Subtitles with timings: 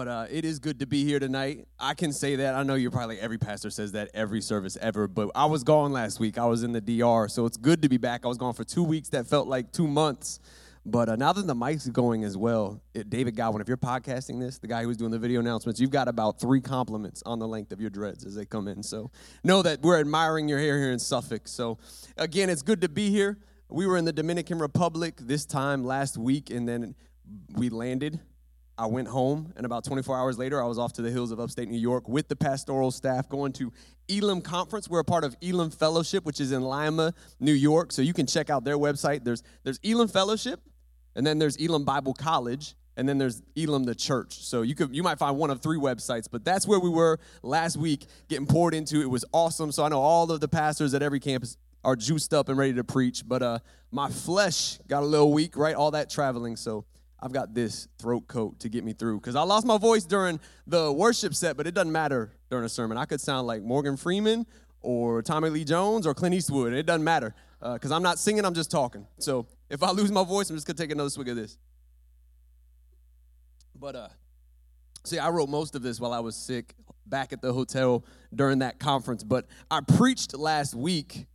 [0.00, 1.68] But uh, it is good to be here tonight.
[1.78, 2.54] I can say that.
[2.54, 5.92] I know you're probably every pastor says that every service ever, but I was gone
[5.92, 6.38] last week.
[6.38, 8.24] I was in the DR, so it's good to be back.
[8.24, 9.10] I was gone for two weeks.
[9.10, 10.40] That felt like two months.
[10.86, 14.40] But uh, now that the mic's going as well, it, David Godwin, if you're podcasting
[14.40, 17.46] this, the guy who's doing the video announcements, you've got about three compliments on the
[17.46, 18.82] length of your dreads as they come in.
[18.82, 19.10] So
[19.44, 21.46] know that we're admiring your hair here in Suffolk.
[21.46, 21.76] So
[22.16, 23.36] again, it's good to be here.
[23.68, 26.94] We were in the Dominican Republic this time last week, and then
[27.54, 28.18] we landed
[28.80, 31.38] I went home, and about 24 hours later, I was off to the hills of
[31.38, 33.70] upstate New York with the pastoral staff going to
[34.08, 34.88] Elim Conference.
[34.88, 37.92] We're a part of Elim Fellowship, which is in Lima, New York.
[37.92, 39.22] So you can check out their website.
[39.22, 40.62] There's, there's Elim Fellowship,
[41.14, 44.38] and then there's Elim Bible College, and then there's Elim the Church.
[44.46, 47.18] So you could you might find one of three websites, but that's where we were
[47.42, 49.02] last week getting poured into.
[49.02, 49.72] It was awesome.
[49.72, 52.72] So I know all of the pastors at every campus are juiced up and ready
[52.72, 53.58] to preach, but uh,
[53.90, 55.74] my flesh got a little weak, right?
[55.74, 56.56] All that traveling.
[56.56, 56.86] So
[57.22, 59.20] I've got this throat coat to get me through.
[59.20, 62.68] Because I lost my voice during the worship set, but it doesn't matter during a
[62.68, 62.96] sermon.
[62.96, 64.46] I could sound like Morgan Freeman
[64.80, 66.72] or Tommy Lee Jones or Clint Eastwood.
[66.72, 67.34] It doesn't matter.
[67.60, 69.06] Because uh, I'm not singing, I'm just talking.
[69.18, 71.58] So if I lose my voice, I'm just going to take another swig of this.
[73.78, 74.08] But, uh,
[75.04, 76.74] see, I wrote most of this while I was sick
[77.04, 79.22] back at the hotel during that conference.
[79.22, 81.26] But I preached last week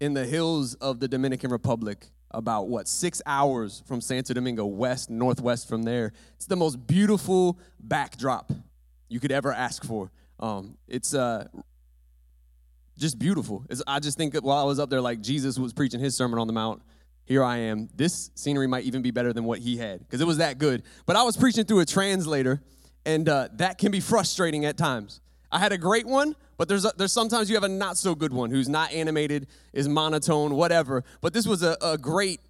[0.00, 5.10] in the hills of the Dominican Republic about what six hours from Santo Domingo, west
[5.10, 6.12] northwest from there.
[6.36, 8.52] It's the most beautiful backdrop
[9.08, 10.10] you could ever ask for.
[10.40, 11.46] Um, it's uh,
[12.98, 13.64] just beautiful.
[13.70, 16.16] It's, I just think that while I was up there, like Jesus was preaching his
[16.16, 16.82] Sermon on the Mount.
[17.26, 17.88] Here I am.
[17.94, 20.82] This scenery might even be better than what he had because it was that good.
[21.06, 22.60] But I was preaching through a translator,
[23.06, 25.20] and uh, that can be frustrating at times.
[25.54, 28.16] I had a great one, but there's, a, there's sometimes you have a not so
[28.16, 31.04] good one who's not animated, is monotone, whatever.
[31.20, 32.40] But this was a, a great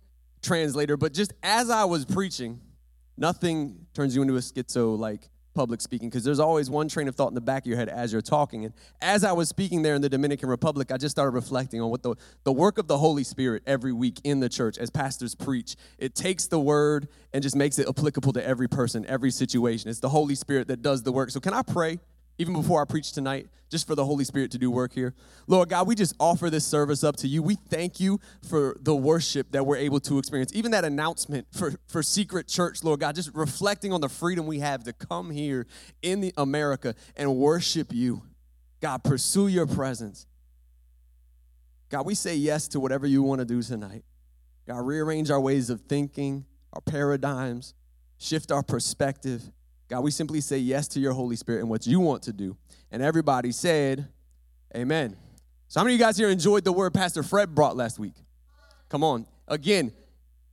[0.41, 0.97] translator.
[0.97, 2.63] But just as I was preaching,
[3.19, 7.15] nothing turns you into a schizo like public speaking because there's always one train of
[7.15, 8.65] thought in the back of your head as you're talking.
[8.65, 8.73] And
[9.03, 12.03] as I was speaking there in the Dominican Republic, I just started reflecting on what
[12.03, 15.77] the, the work of the Holy Spirit every week in the church as pastors preach.
[15.99, 19.91] It takes the word and just makes it applicable to every person, every situation.
[19.91, 21.29] It's the Holy Spirit that does the work.
[21.29, 22.01] So, can I pray?
[22.39, 25.15] Even before I preach tonight, just for the Holy Spirit to do work here.
[25.47, 27.43] Lord God, we just offer this service up to you.
[27.43, 30.53] We thank you for the worship that we're able to experience.
[30.55, 34.61] Even that announcement for, for Secret Church, Lord God, just reflecting on the freedom we
[34.61, 35.67] have to come here
[36.03, 38.23] in the America and worship you.
[38.81, 40.27] God, pursue your presence.
[41.89, 44.05] God, we say yes to whatever you want to do tonight.
[44.67, 47.75] God, rearrange our ways of thinking, our paradigms,
[48.19, 49.43] shift our perspective.
[49.89, 52.57] God, we simply say yes to your Holy Spirit and what you want to do.
[52.91, 54.09] And everybody said,
[54.77, 55.17] Amen.
[55.69, 58.15] So, how many of you guys here enjoyed the word Pastor Fred brought last week?
[58.89, 59.27] Come on.
[59.47, 59.93] Again,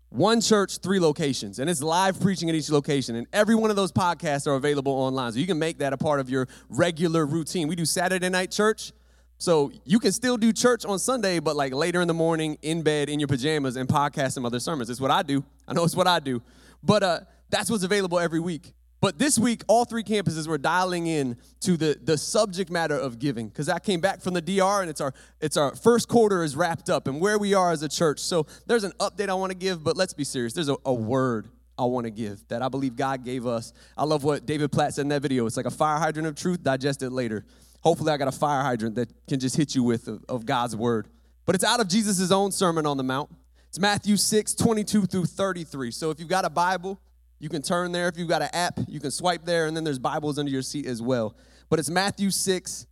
[0.09, 3.15] one church, three locations, and it's live preaching at each location.
[3.15, 5.31] And every one of those podcasts are available online.
[5.31, 7.67] So you can make that a part of your regular routine.
[7.67, 8.91] We do Saturday night church.
[9.37, 12.83] So you can still do church on Sunday, but like later in the morning, in
[12.83, 14.89] bed, in your pajamas, and podcast some other sermons.
[14.89, 15.43] It's what I do.
[15.67, 16.43] I know it's what I do.
[16.83, 17.19] But uh,
[17.49, 18.73] that's what's available every week.
[19.01, 23.17] But this week, all three campuses were dialing in to the, the subject matter of
[23.17, 26.43] giving because I came back from the DR and it's our, it's our first quarter
[26.43, 28.19] is wrapped up and where we are as a church.
[28.19, 30.53] So there's an update I want to give, but let's be serious.
[30.53, 33.73] There's a, a word I want to give that I believe God gave us.
[33.97, 35.47] I love what David Platt said in that video.
[35.47, 37.43] It's like a fire hydrant of truth, digest it later.
[37.81, 40.75] Hopefully, I got a fire hydrant that can just hit you with of, of God's
[40.75, 41.07] word.
[41.47, 43.31] But it's out of Jesus' own Sermon on the Mount.
[43.69, 45.89] It's Matthew 6, 22 through 33.
[45.89, 47.01] So if you've got a Bible,
[47.41, 48.07] you can turn there.
[48.07, 50.61] If you've got an app, you can swipe there, and then there's Bibles under your
[50.61, 51.35] seat as well.
[51.69, 52.85] But it's Matthew 6,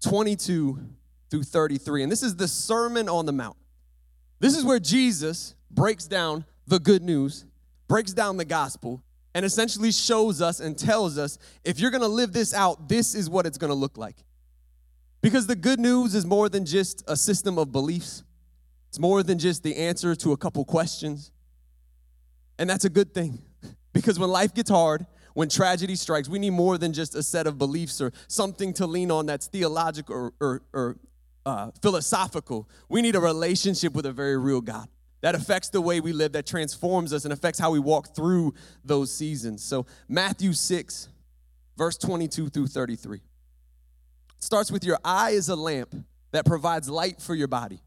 [0.00, 0.78] 22
[1.28, 2.04] through 33.
[2.04, 3.56] And this is the Sermon on the Mount.
[4.38, 7.44] This is where Jesus breaks down the good news,
[7.88, 9.02] breaks down the gospel,
[9.34, 13.28] and essentially shows us and tells us if you're gonna live this out, this is
[13.28, 14.24] what it's gonna look like.
[15.22, 18.22] Because the good news is more than just a system of beliefs,
[18.90, 21.32] it's more than just the answer to a couple questions.
[22.60, 23.42] And that's a good thing.
[23.98, 27.48] Because when life gets hard, when tragedy strikes, we need more than just a set
[27.48, 30.96] of beliefs or something to lean on that's theological or, or, or
[31.44, 32.68] uh, philosophical.
[32.88, 34.88] We need a relationship with a very real God
[35.20, 38.54] that affects the way we live, that transforms us, and affects how we walk through
[38.84, 39.64] those seasons.
[39.64, 41.08] So, Matthew 6,
[41.76, 43.20] verse 22 through 33
[44.38, 45.92] starts with Your eye is a lamp
[46.30, 47.80] that provides light for your body.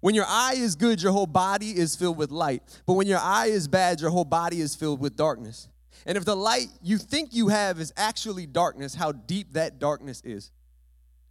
[0.00, 2.62] When your eye is good, your whole body is filled with light.
[2.86, 5.68] But when your eye is bad, your whole body is filled with darkness.
[6.06, 10.22] And if the light you think you have is actually darkness, how deep that darkness
[10.24, 10.50] is.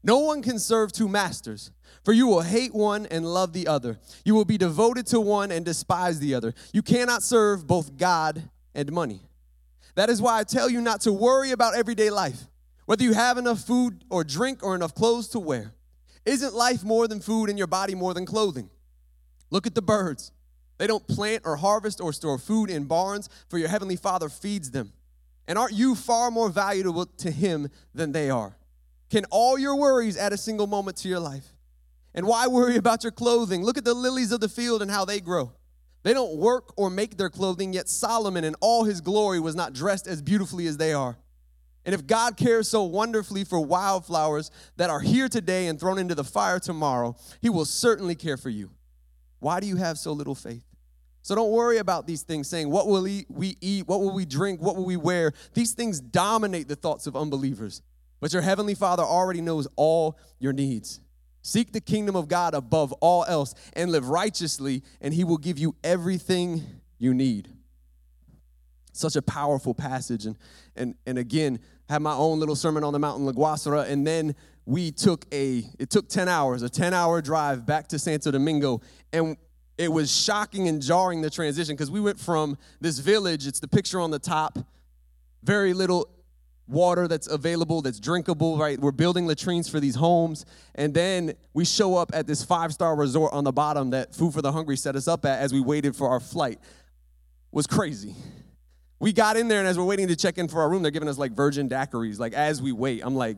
[0.04, 1.71] No one can serve two masters,
[2.06, 4.00] for you will hate one and love the other.
[4.24, 6.54] You will be devoted to one and despise the other.
[6.71, 9.21] You cannot serve both God and money.
[9.95, 12.44] That is why I tell you not to worry about everyday life,
[12.86, 15.74] whether you have enough food or drink or enough clothes to wear.
[16.25, 18.69] Isn't life more than food and your body more than clothing?
[19.50, 20.31] Look at the birds.
[20.77, 24.71] They don't plant or harvest or store food in barns, for your heavenly Father feeds
[24.71, 24.94] them.
[25.48, 28.56] And aren't you far more valuable to Him than they are?
[29.10, 31.45] Can all your worries add a single moment to your life?
[32.13, 33.63] And why worry about your clothing?
[33.63, 35.51] Look at the lilies of the field and how they grow.
[36.04, 39.74] They don't work or make their clothing, yet Solomon in all his glory was not
[39.74, 41.18] dressed as beautifully as they are.
[41.86, 46.16] And if God cares so wonderfully for wildflowers that are here today and thrown into
[46.16, 48.72] the fire tomorrow, he will certainly care for you.
[49.40, 50.66] Why do you have so little faith?
[51.22, 53.88] So don't worry about these things saying, What will we eat?
[53.88, 54.62] What will we drink?
[54.62, 55.34] What will we wear?
[55.54, 57.81] These things dominate the thoughts of unbelievers.
[58.20, 61.00] But your heavenly Father already knows all your needs.
[61.42, 65.58] Seek the kingdom of God above all else and live righteously, and He will give
[65.58, 66.64] you everything
[66.98, 67.50] you need.
[68.92, 70.26] Such a powerful passage.
[70.26, 70.38] And,
[70.76, 71.60] and, and again,
[71.90, 75.90] had my own little sermon on the mountain, La and then we took a, it
[75.90, 78.82] took 10 hours, a 10 hour drive back to Santo Domingo.
[79.12, 79.36] And
[79.80, 83.68] it was shocking and jarring the transition because we went from this village, it's the
[83.68, 84.60] picture on the top,
[85.44, 86.10] very little
[86.68, 88.80] water that's available, that's drinkable, right?
[88.80, 90.46] We're building latrines for these homes.
[90.76, 94.34] And then we show up at this five star resort on the bottom that Food
[94.34, 96.60] for the Hungry set us up at as we waited for our flight.
[96.62, 98.16] It was crazy.
[99.00, 100.92] We got in there, and as we're waiting to check in for our room, they're
[100.92, 102.19] giving us like virgin daiquiris.
[102.19, 103.38] Like, as we wait, I'm like,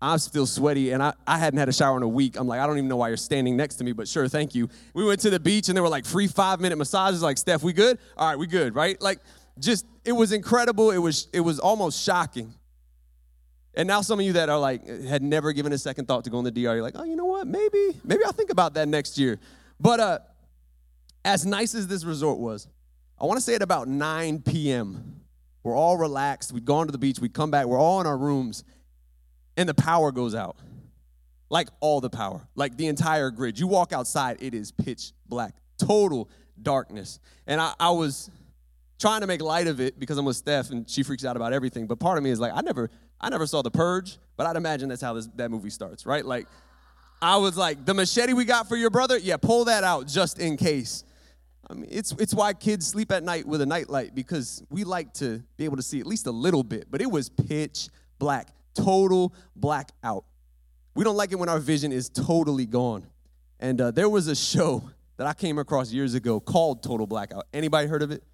[0.00, 2.36] I'm still sweaty, and I, I hadn't had a shower in a week.
[2.36, 4.54] I'm like, I don't even know why you're standing next to me, but sure, thank
[4.54, 4.68] you.
[4.94, 7.22] We went to the beach, and there were like free five minute massages.
[7.22, 7.98] Like, Steph, we good?
[8.16, 9.00] All right, we good, right?
[9.00, 9.20] Like,
[9.58, 10.90] just it was incredible.
[10.90, 12.54] It was it was almost shocking.
[13.74, 16.30] And now some of you that are like had never given a second thought to
[16.30, 17.46] go in the DR, you're like, oh, you know what?
[17.46, 19.38] Maybe maybe I'll think about that next year.
[19.80, 20.18] But uh,
[21.24, 22.68] as nice as this resort was,
[23.22, 25.20] I want to say at about 9 p.m.
[25.62, 26.50] We're all relaxed.
[26.50, 27.20] We'd gone to the beach.
[27.20, 27.66] We'd come back.
[27.66, 28.64] We're all in our rooms,
[29.56, 30.56] and the power goes out.
[31.48, 33.60] Like all the power, like the entire grid.
[33.60, 36.30] You walk outside, it is pitch black, total
[36.60, 37.20] darkness.
[37.46, 38.30] And I, I was
[38.98, 41.52] trying to make light of it because I'm with Steph and she freaks out about
[41.52, 41.86] everything.
[41.86, 42.90] But part of me is like, I never,
[43.20, 46.24] I never saw The Purge, but I'd imagine that's how this, that movie starts, right?
[46.24, 46.48] Like,
[47.20, 50.38] I was like, the machete we got for your brother, yeah, pull that out just
[50.38, 51.04] in case.
[51.70, 55.14] I mean, it's it's why kids sleep at night with a nightlight because we like
[55.14, 56.88] to be able to see at least a little bit.
[56.90, 57.88] But it was pitch
[58.18, 60.24] black, total blackout.
[60.94, 63.06] We don't like it when our vision is totally gone.
[63.60, 67.46] And uh, there was a show that I came across years ago called Total Blackout.
[67.54, 68.24] Anybody heard of it?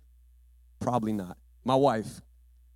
[0.80, 1.36] Probably not.
[1.64, 2.22] My wife,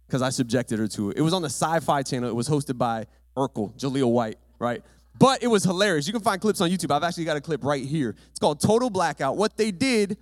[0.06, 1.16] because I subjected her to it.
[1.16, 2.28] It was on the Sci Fi channel.
[2.28, 3.06] It was hosted by
[3.36, 4.82] Urkel, Jaleel White, right?
[5.18, 6.06] But it was hilarious.
[6.06, 6.94] You can find clips on YouTube.
[6.94, 8.14] I've actually got a clip right here.
[8.30, 9.36] It's called Total Blackout.
[9.36, 10.18] What they did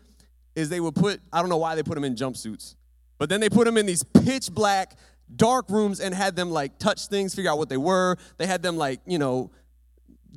[0.61, 2.77] is they would put, I don't know why they put them in jumpsuits,
[3.19, 4.97] but then they put them in these pitch black,
[5.35, 8.17] dark rooms and had them like touch things, figure out what they were.
[8.37, 9.51] They had them like, you know,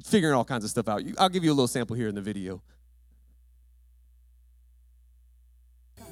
[0.05, 1.01] figuring all kinds of stuff out.
[1.19, 2.61] I'll give you a little sample here in the video.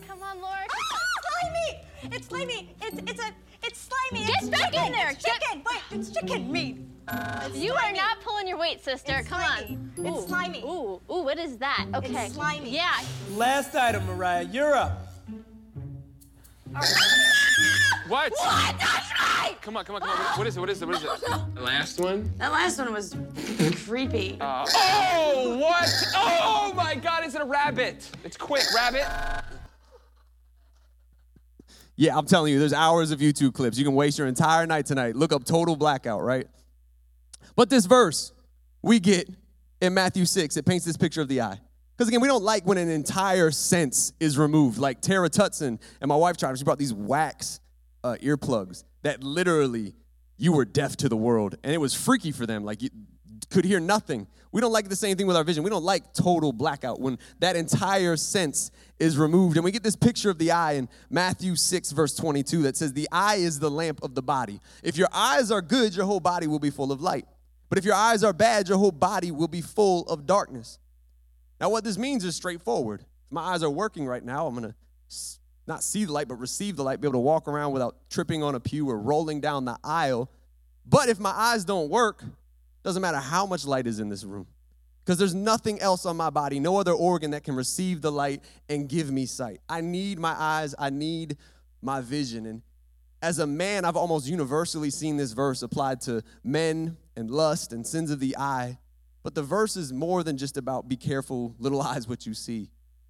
[0.08, 0.68] Come on, Lord.
[0.70, 2.16] Oh, it's slimy.
[2.16, 2.76] It's slimy.
[2.82, 3.32] It's it's a
[3.72, 4.26] it's slimy.
[4.28, 4.86] Get it's back chicken.
[4.88, 5.10] in there.
[5.12, 5.64] It's chicken.
[5.66, 6.78] Wait, it's chicken meat.
[7.12, 8.00] It's you slimy.
[8.00, 9.16] are not pulling your weight, sister.
[9.18, 9.76] It's Come slimy.
[9.76, 9.92] on.
[10.06, 10.60] It's ooh, slimy.
[10.64, 11.88] Ooh, ooh, what is that?
[11.96, 12.26] Okay.
[12.26, 12.70] It's slimy.
[12.70, 12.92] Yeah.
[13.32, 14.44] Last item, Mariah.
[14.44, 15.08] You're up.
[18.08, 18.32] What?
[18.32, 18.32] What?
[18.80, 19.56] That's right.
[19.62, 20.18] Come on, come on, come on.
[20.18, 20.60] What- What is it?
[20.60, 20.88] What is it?
[20.88, 21.10] What is it?
[21.56, 22.32] The last one?
[22.38, 23.16] That last one was
[23.86, 24.38] creepy.
[24.40, 25.90] Uh, oh, what?
[26.16, 27.26] Oh my God!
[27.26, 28.10] Is it a rabbit?
[28.24, 29.06] It's quick, rabbit.
[32.02, 33.78] Yeah, I'm telling you, there's hours of YouTube clips.
[33.78, 35.16] You can waste your entire night tonight.
[35.16, 36.48] Look up total blackout, right?
[37.56, 38.34] But this verse
[38.82, 39.30] we get
[39.82, 41.60] in Matthew 6, it paints this picture of the eye.
[41.96, 44.80] Because again, we don't like when an entire sense is removed.
[44.80, 47.60] Like Tara Tutson and my wife tried, she brought these wax
[48.04, 49.94] uh, earplugs that literally
[50.38, 51.54] you were deaf to the world.
[51.64, 52.64] And it was freaky for them.
[52.64, 52.82] Like
[53.52, 54.28] could hear nothing.
[54.52, 55.64] We don't like the same thing with our vision.
[55.64, 59.56] We don't like total blackout when that entire sense is removed.
[59.56, 62.94] And we get this picture of the eye in Matthew 6, verse 22, that says,
[62.94, 64.60] The eye is the lamp of the body.
[64.84, 67.26] If your eyes are good, your whole body will be full of light.
[67.70, 70.80] But if your eyes are bad, your whole body will be full of darkness.
[71.62, 73.02] Now, what this means is straightforward.
[73.02, 74.76] If my eyes are working right now, I'm going to
[75.68, 78.44] not see the light, but receive the light, be able to walk around without tripping
[78.44, 80.30] on a pew or rolling down the aisle.
[80.86, 82.26] But if my eyes don't work,
[82.84, 84.48] doesn't matter how much light is in this room.
[85.04, 88.44] Because there's nothing else on my body, no other organ that can receive the light
[88.70, 89.60] and give me sight.
[89.68, 91.38] I need my eyes, I need
[91.82, 92.46] my vision.
[92.46, 92.62] And
[93.22, 97.86] as a man, I've almost universally seen this verse applied to men and lust and
[97.86, 98.78] sins of the eye.
[99.24, 102.70] But the verse is more than just about be careful, little eyes, what you see.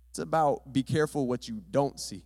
[0.09, 2.25] It's about be careful what you don't see.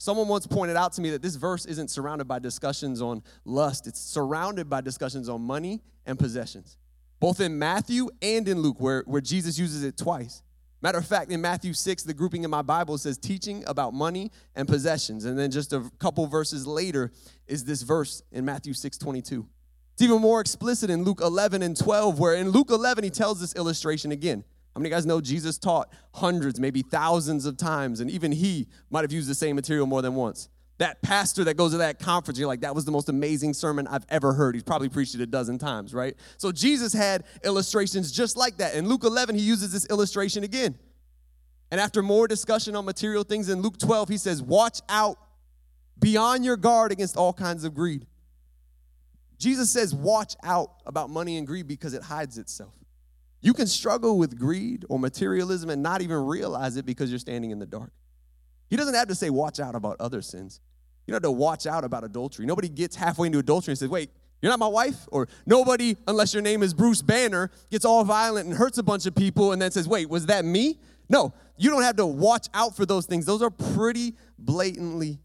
[0.00, 3.86] Someone once pointed out to me that this verse isn't surrounded by discussions on lust,
[3.86, 6.78] it's surrounded by discussions on money and possessions,
[7.20, 10.42] both in Matthew and in Luke, where, where Jesus uses it twice.
[10.80, 14.30] Matter of fact, in Matthew 6, the grouping in my Bible says teaching about money
[14.56, 15.26] and possessions.
[15.26, 17.12] And then just a couple verses later
[17.46, 19.46] is this verse in Matthew 6 22.
[19.92, 23.38] It's even more explicit in Luke 11 and 12, where in Luke 11, he tells
[23.38, 24.44] this illustration again.
[24.74, 29.02] How many guys know Jesus taught hundreds, maybe thousands of times, and even he might
[29.02, 30.48] have used the same material more than once?
[30.78, 33.86] That pastor that goes to that conference, you're like, that was the most amazing sermon
[33.86, 34.54] I've ever heard.
[34.54, 36.16] He's probably preached it a dozen times, right?
[36.38, 38.74] So Jesus had illustrations just like that.
[38.74, 40.78] In Luke 11, he uses this illustration again.
[41.70, 45.18] And after more discussion on material things in Luke 12, he says, Watch out,
[45.98, 48.06] be on your guard against all kinds of greed.
[49.36, 52.72] Jesus says, Watch out about money and greed because it hides itself.
[53.40, 57.50] You can struggle with greed or materialism and not even realize it because you're standing
[57.50, 57.92] in the dark.
[58.68, 60.60] He doesn't have to say, watch out about other sins.
[61.06, 62.46] You don't have to watch out about adultery.
[62.46, 64.10] Nobody gets halfway into adultery and says, wait,
[64.42, 65.08] you're not my wife?
[65.10, 69.06] Or nobody, unless your name is Bruce Banner, gets all violent and hurts a bunch
[69.06, 70.78] of people and then says, wait, was that me?
[71.08, 73.26] No, you don't have to watch out for those things.
[73.26, 75.18] Those are pretty blatantly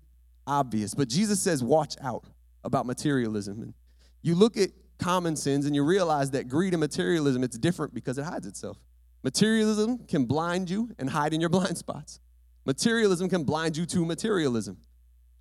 [0.48, 0.93] obvious.
[0.93, 2.25] But Jesus says, watch out
[2.63, 3.62] about materialism.
[3.62, 3.74] And
[4.22, 8.18] you look at common sins and you realize that greed and materialism it's different because
[8.18, 8.78] it hides itself.
[9.24, 12.20] Materialism can blind you and hide in your blind spots.
[12.66, 14.78] Materialism can blind you to materialism.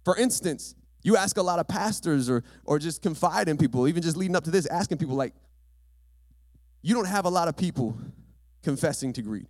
[0.05, 4.03] For instance you ask a lot of pastors or or just confide in people even
[4.03, 5.35] just leading up to this asking people like
[6.83, 7.97] you don't have a lot of people
[8.63, 9.47] confessing to greed.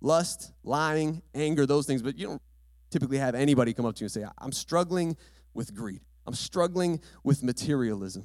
[0.00, 2.42] Lust lying anger those things but you don't
[2.90, 5.16] typically have anybody come up to you and say i'm struggling
[5.54, 6.00] with greed.
[6.26, 8.24] I'm struggling with materialism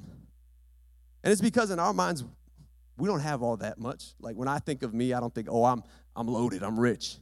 [1.25, 2.23] and it's because in our minds,
[2.97, 4.13] we don't have all that much.
[4.21, 5.81] Like when I think of me, I don't think, oh, I'm,
[6.15, 7.17] I'm loaded, I'm rich.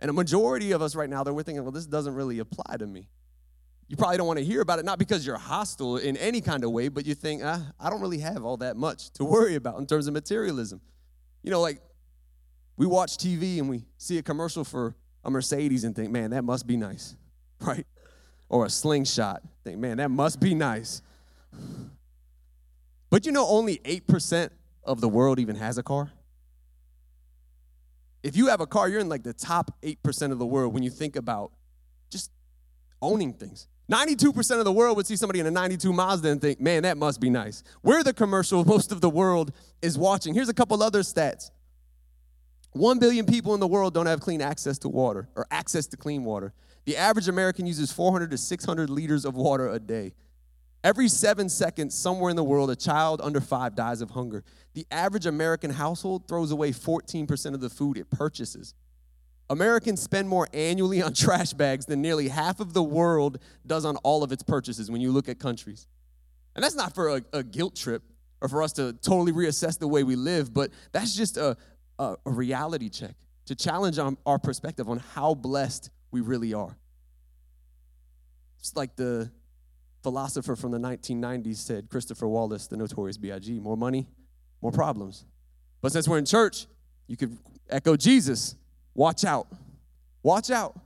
[0.00, 2.86] And a majority of us right now, we're thinking, well, this doesn't really apply to
[2.88, 3.08] me.
[3.86, 6.64] You probably don't want to hear about it, not because you're hostile in any kind
[6.64, 9.54] of way, but you think, ah, I don't really have all that much to worry
[9.54, 10.80] about in terms of materialism.
[11.44, 11.80] You know, like
[12.76, 16.42] we watch TV and we see a commercial for a Mercedes and think, man, that
[16.42, 17.14] must be nice,
[17.60, 17.86] right?
[18.48, 21.02] Or a slingshot, think, man, that must be nice.
[23.10, 24.50] But you know, only 8%
[24.84, 26.12] of the world even has a car.
[28.22, 30.82] If you have a car, you're in like the top 8% of the world when
[30.82, 31.52] you think about
[32.10, 32.30] just
[33.02, 33.66] owning things.
[33.90, 36.96] 92% of the world would see somebody in a 92 Mazda and think, man, that
[36.96, 37.64] must be nice.
[37.82, 39.52] We're the commercial most of the world
[39.82, 40.34] is watching.
[40.34, 41.50] Here's a couple other stats
[42.72, 45.96] 1 billion people in the world don't have clean access to water or access to
[45.96, 46.52] clean water.
[46.84, 50.12] The average American uses 400 to 600 liters of water a day.
[50.82, 54.42] Every seven seconds, somewhere in the world, a child under five dies of hunger.
[54.72, 58.74] The average American household throws away 14% of the food it purchases.
[59.50, 63.96] Americans spend more annually on trash bags than nearly half of the world does on
[63.98, 65.86] all of its purchases when you look at countries.
[66.54, 68.02] And that's not for a, a guilt trip
[68.40, 71.56] or for us to totally reassess the way we live, but that's just a,
[71.98, 73.14] a, a reality check
[73.46, 76.78] to challenge our, our perspective on how blessed we really are.
[78.58, 79.30] It's like the
[80.02, 84.08] philosopher from the 1990s said, Christopher Wallace, the notorious B.I.G., more money,
[84.62, 85.26] more problems.
[85.80, 86.66] But since we're in church,
[87.06, 87.36] you could
[87.68, 88.56] echo Jesus
[88.94, 89.48] watch out.
[90.22, 90.78] Watch out.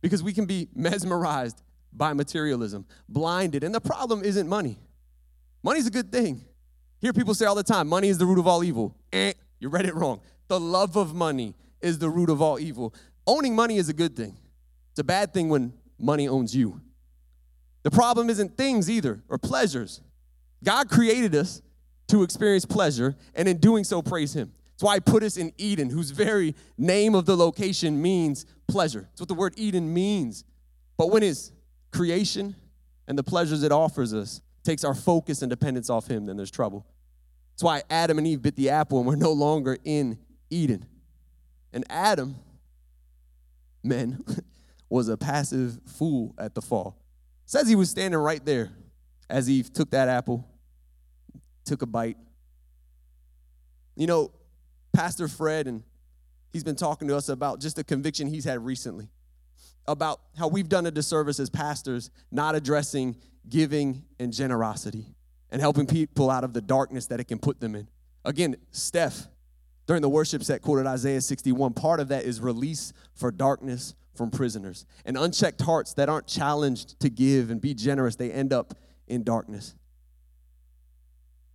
[0.00, 1.62] Because we can be mesmerized
[1.92, 3.64] by materialism, blinded.
[3.64, 4.78] And the problem isn't money.
[5.62, 6.44] Money's a good thing.
[7.00, 8.96] Hear people say all the time money is the root of all evil.
[9.12, 10.20] Eh, you read it wrong.
[10.48, 12.94] The love of money is the root of all evil.
[13.26, 14.36] Owning money is a good thing.
[14.90, 16.80] It's a bad thing when money owns you.
[17.82, 20.00] The problem isn't things either or pleasures.
[20.62, 21.62] God created us
[22.08, 24.52] to experience pleasure, and in doing so, praise Him.
[24.72, 29.08] That's why He put us in Eden, whose very name of the location means pleasure.
[29.10, 30.44] That's what the word Eden means.
[30.96, 31.52] But when His
[31.92, 32.56] creation
[33.08, 36.50] and the pleasures it offers us takes our focus and dependence off Him, then there's
[36.50, 36.86] trouble.
[37.52, 40.18] That's why Adam and Eve bit the apple and we're no longer in
[40.50, 40.86] Eden.
[41.72, 42.36] And Adam,
[43.84, 44.24] men,
[44.88, 46.96] was a passive fool at the fall.
[47.50, 48.70] Says he was standing right there
[49.28, 50.48] as Eve took that apple,
[51.64, 52.16] took a bite.
[53.96, 54.30] You know,
[54.92, 55.82] Pastor Fred, and
[56.52, 59.08] he's been talking to us about just a conviction he's had recently
[59.88, 63.16] about how we've done a disservice as pastors not addressing
[63.48, 65.06] giving and generosity
[65.50, 67.88] and helping people out of the darkness that it can put them in.
[68.24, 69.26] Again, Steph,
[69.88, 71.72] during the worship set, quoted Isaiah 61.
[71.72, 74.84] Part of that is release for darkness from prisoners.
[75.06, 78.74] And unchecked hearts that aren't challenged to give and be generous, they end up
[79.08, 79.74] in darkness.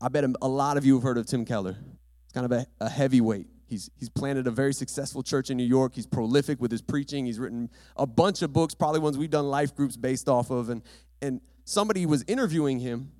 [0.01, 1.77] I bet a lot of you have heard of Tim Keller.
[2.23, 5.63] It's kind of a, a heavyweight He's, he's planted a very successful church in New
[5.65, 5.95] York.
[5.95, 7.25] He's prolific with his preaching.
[7.25, 10.69] He's written a bunch of books, probably ones we've done life groups based off of.
[10.69, 10.83] And,
[11.21, 13.11] and somebody was interviewing him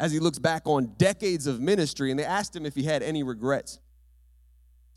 [0.00, 3.02] as he looks back on decades of ministry, and they asked him if he had
[3.02, 3.78] any regrets.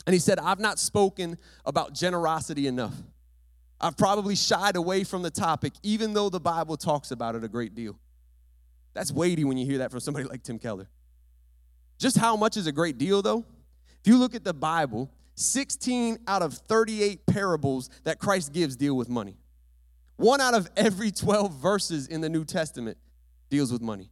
[0.06, 2.96] And he said, I've not spoken about generosity enough.
[3.80, 7.48] I've probably shied away from the topic, even though the Bible talks about it a
[7.48, 8.00] great deal.
[8.94, 10.90] That's weighty when you hear that from somebody like Tim Keller.
[12.00, 13.46] Just how much is a great deal, though?
[14.02, 18.98] If you look at the Bible, 16 out of 38 parables that Christ gives deal
[18.98, 19.38] with money.
[20.16, 22.98] One out of every 12 verses in the New Testament
[23.50, 24.10] deals with money.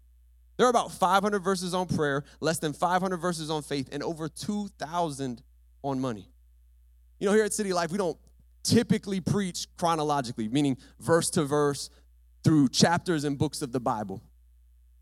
[0.57, 4.29] There are about 500 verses on prayer, less than 500 verses on faith, and over
[4.29, 5.41] 2,000
[5.84, 6.29] on money.
[7.19, 8.17] You know, here at City Life, we don't
[8.65, 11.89] typically preach chronologically, meaning verse to verse
[12.43, 14.22] through chapters and books of the Bible.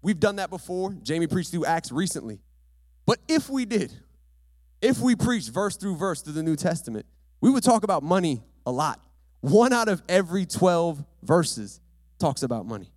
[0.01, 0.95] We've done that before.
[1.01, 2.39] Jamie preached through Acts recently.
[3.05, 3.93] But if we did,
[4.81, 7.05] if we preached verse through verse through the New Testament,
[7.41, 9.01] we would talk about money a lot.
[9.41, 11.81] One out of every 12 verses
[12.19, 12.91] talks about money.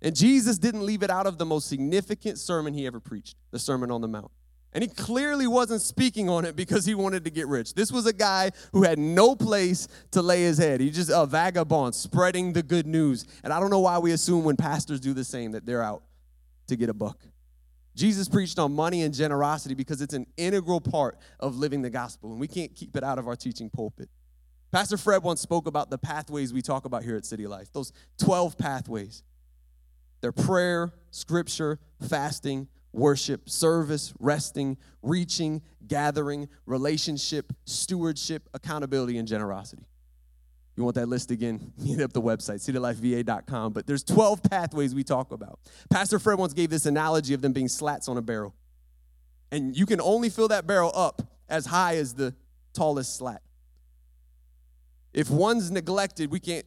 [0.00, 3.58] And Jesus didn't leave it out of the most significant sermon he ever preached, the
[3.58, 4.30] Sermon on the Mount.
[4.74, 7.74] And he clearly wasn't speaking on it because he wanted to get rich.
[7.74, 10.80] This was a guy who had no place to lay his head.
[10.80, 13.26] He's just a vagabond spreading the good news.
[13.44, 16.02] And I don't know why we assume when pastors do the same that they're out
[16.68, 17.18] to get a buck.
[17.94, 22.30] Jesus preached on money and generosity because it's an integral part of living the gospel,
[22.30, 24.08] and we can't keep it out of our teaching pulpit.
[24.70, 27.92] Pastor Fred once spoke about the pathways we talk about here at City Life, those
[28.18, 29.22] 12 pathways.
[30.22, 39.86] They're prayer, scripture, fasting, worship, service, resting, reaching, gathering, relationship, stewardship, accountability, and generosity.
[40.76, 41.72] You want that list again?
[41.84, 43.72] Hit up the website, citylifeva.com.
[43.72, 45.58] But there's 12 pathways we talk about.
[45.90, 48.54] Pastor Fred once gave this analogy of them being slats on a barrel.
[49.50, 52.34] And you can only fill that barrel up as high as the
[52.72, 53.42] tallest slat.
[55.12, 56.64] If one's neglected, we can't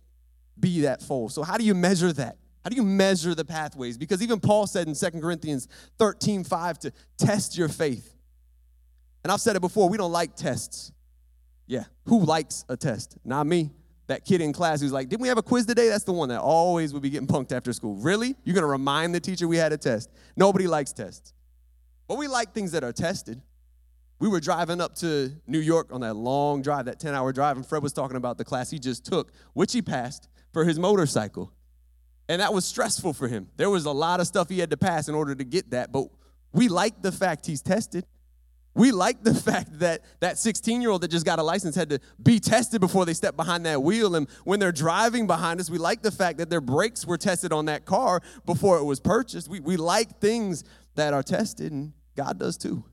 [0.59, 1.29] be that full.
[1.29, 2.37] So, how do you measure that?
[2.65, 3.95] How do you measure the pathways?
[3.95, 5.67] Because even Paul said in 2 Corinthians
[5.99, 8.15] 13 5 to test your faith.
[9.23, 10.91] And I've said it before, we don't like tests.
[11.67, 13.17] Yeah, who likes a test?
[13.23, 13.69] Not me
[14.07, 15.89] that kid in class who's like, Didn't we have a quiz today?
[15.89, 17.97] That's the one that always would be getting punked after school.
[17.97, 18.35] Really?
[18.43, 20.09] You're gonna remind the teacher we had a test?
[20.35, 21.33] Nobody likes tests.
[22.07, 23.41] But we like things that are tested.
[24.19, 27.57] We were driving up to New York on that long drive, that 10 hour drive,
[27.57, 30.79] and Fred was talking about the class he just took, which he passed for his
[30.79, 31.51] motorcycle.
[32.27, 33.49] And that was stressful for him.
[33.55, 35.91] There was a lot of stuff he had to pass in order to get that,
[35.91, 36.07] but
[36.51, 38.05] we like the fact he's tested.
[38.73, 41.89] We like the fact that that 16 year old that just got a license had
[41.89, 44.15] to be tested before they stepped behind that wheel.
[44.15, 47.53] And when they're driving behind us, we like the fact that their brakes were tested
[47.53, 49.47] on that car before it was purchased.
[49.47, 50.63] We, we like things
[50.95, 52.83] that are tested, and God does too.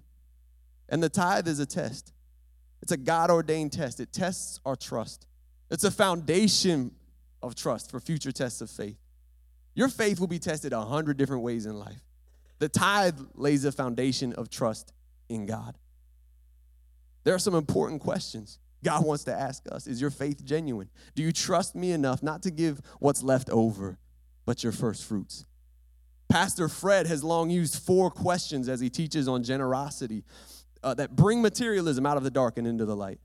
[0.88, 2.12] And the tithe is a test,
[2.80, 4.00] it's a God ordained test.
[4.00, 5.26] It tests our trust,
[5.70, 6.92] it's a foundation
[7.42, 9.01] of trust for future tests of faith.
[9.74, 12.02] Your faith will be tested a hundred different ways in life.
[12.58, 14.92] The tithe lays a foundation of trust
[15.28, 15.76] in God?
[17.24, 19.86] There are some important questions God wants to ask us.
[19.86, 20.90] Is your faith genuine?
[21.14, 23.98] Do you trust me enough not to give what's left over,
[24.44, 25.46] but your first fruits?
[26.28, 30.24] Pastor Fred has long used four questions as he teaches on generosity
[30.82, 33.20] uh, that bring materialism out of the dark and into the light.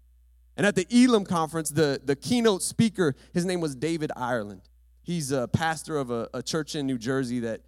[0.58, 4.62] And at the Elim conference, the, the keynote speaker, his name was David Ireland.
[5.08, 7.62] He's a pastor of a, a church in New Jersey that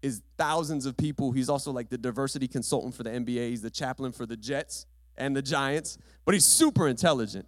[0.00, 1.30] is thousands of people.
[1.30, 3.50] He's also like the diversity consultant for the NBA.
[3.50, 4.86] He's the chaplain for the Jets
[5.18, 5.98] and the Giants.
[6.24, 7.46] But he's super intelligent,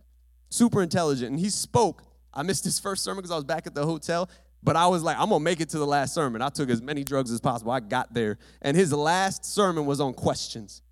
[0.51, 1.31] super intelligent.
[1.31, 2.03] And he spoke.
[2.35, 4.29] I missed his first sermon because I was back at the hotel.
[4.63, 6.43] But I was like, I'm gonna make it to the last sermon.
[6.43, 7.73] I took as many drugs as possible.
[7.73, 8.37] I got there.
[8.61, 10.83] And his last sermon was on questions.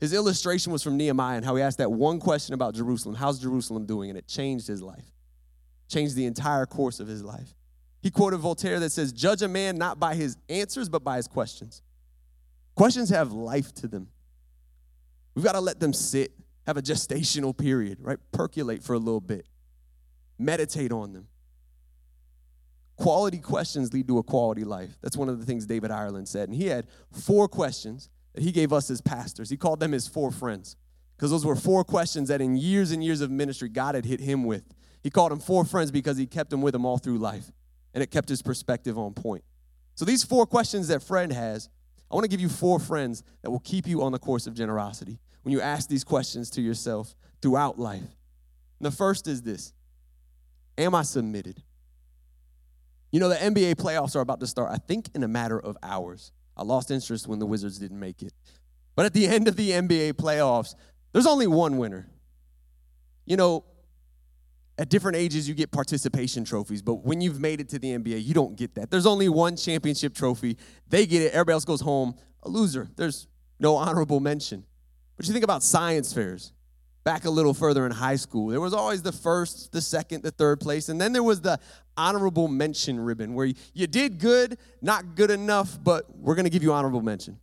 [0.00, 3.38] His illustration was from Nehemiah and how he asked that one question about Jerusalem How's
[3.38, 4.10] Jerusalem doing?
[4.10, 5.04] And it changed his life,
[5.90, 7.54] changed the entire course of his life.
[8.00, 11.28] He quoted Voltaire that says, Judge a man not by his answers, but by his
[11.28, 11.82] questions.
[12.74, 14.08] Questions have life to them.
[15.34, 16.32] We've got to let them sit,
[16.66, 18.18] have a gestational period, right?
[18.32, 19.46] Percolate for a little bit,
[20.38, 21.28] meditate on them.
[22.96, 24.98] Quality questions lead to a quality life.
[25.00, 26.48] That's one of the things David Ireland said.
[26.48, 29.48] And he had four questions that he gave us as pastors.
[29.48, 30.76] He called them his four friends
[31.16, 34.20] because those were four questions that in years and years of ministry, God had hit
[34.20, 34.64] him with.
[35.02, 37.50] He called them four friends because he kept them with him all through life
[37.94, 39.44] and it kept his perspective on point.
[39.94, 41.68] So, these four questions that Fred has,
[42.10, 44.54] I want to give you four friends that will keep you on the course of
[44.54, 48.00] generosity when you ask these questions to yourself throughout life.
[48.00, 49.72] And the first is this
[50.78, 51.62] Am I submitted?
[53.12, 55.76] You know, the NBA playoffs are about to start, I think, in a matter of
[55.82, 56.32] hours.
[56.56, 58.32] I lost interest when the Wizards didn't make it.
[58.94, 60.74] But at the end of the NBA playoffs,
[61.12, 62.08] there's only one winner.
[63.26, 63.64] You know,
[64.80, 68.24] at different ages, you get participation trophies, but when you've made it to the NBA,
[68.24, 68.90] you don't get that.
[68.90, 70.56] There's only one championship trophy.
[70.88, 72.14] They get it, everybody else goes home.
[72.44, 72.88] A loser.
[72.96, 74.64] There's no honorable mention.
[75.18, 76.54] But you think about science fairs
[77.04, 78.48] back a little further in high school.
[78.48, 81.60] There was always the first, the second, the third place, and then there was the
[81.98, 86.62] honorable mention ribbon where you did good, not good enough, but we're going to give
[86.62, 87.38] you honorable mention.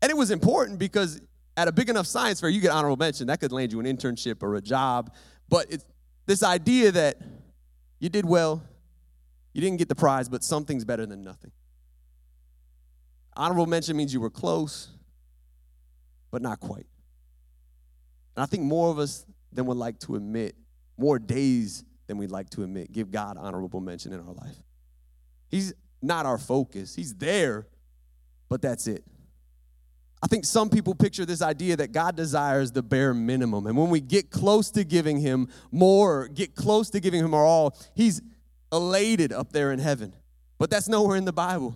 [0.00, 1.20] And it was important because
[1.56, 3.28] at a big enough science fair, you get honorable mention.
[3.28, 5.14] That could land you an internship or a job.
[5.48, 5.84] But it's
[6.26, 7.18] this idea that
[7.98, 8.62] you did well,
[9.52, 11.52] you didn't get the prize, but something's better than nothing.
[13.34, 14.88] Honorable mention means you were close,
[16.30, 16.86] but not quite.
[18.36, 20.54] And I think more of us than would like to admit,
[20.96, 24.56] more days than we'd like to admit, give God honorable mention in our life.
[25.48, 27.66] He's not our focus, He's there,
[28.48, 29.04] but that's it.
[30.22, 33.66] I think some people picture this idea that God desires the bare minimum.
[33.66, 37.44] And when we get close to giving Him more, get close to giving Him our
[37.44, 38.22] all, He's
[38.70, 40.14] elated up there in heaven.
[40.58, 41.74] But that's nowhere in the Bible.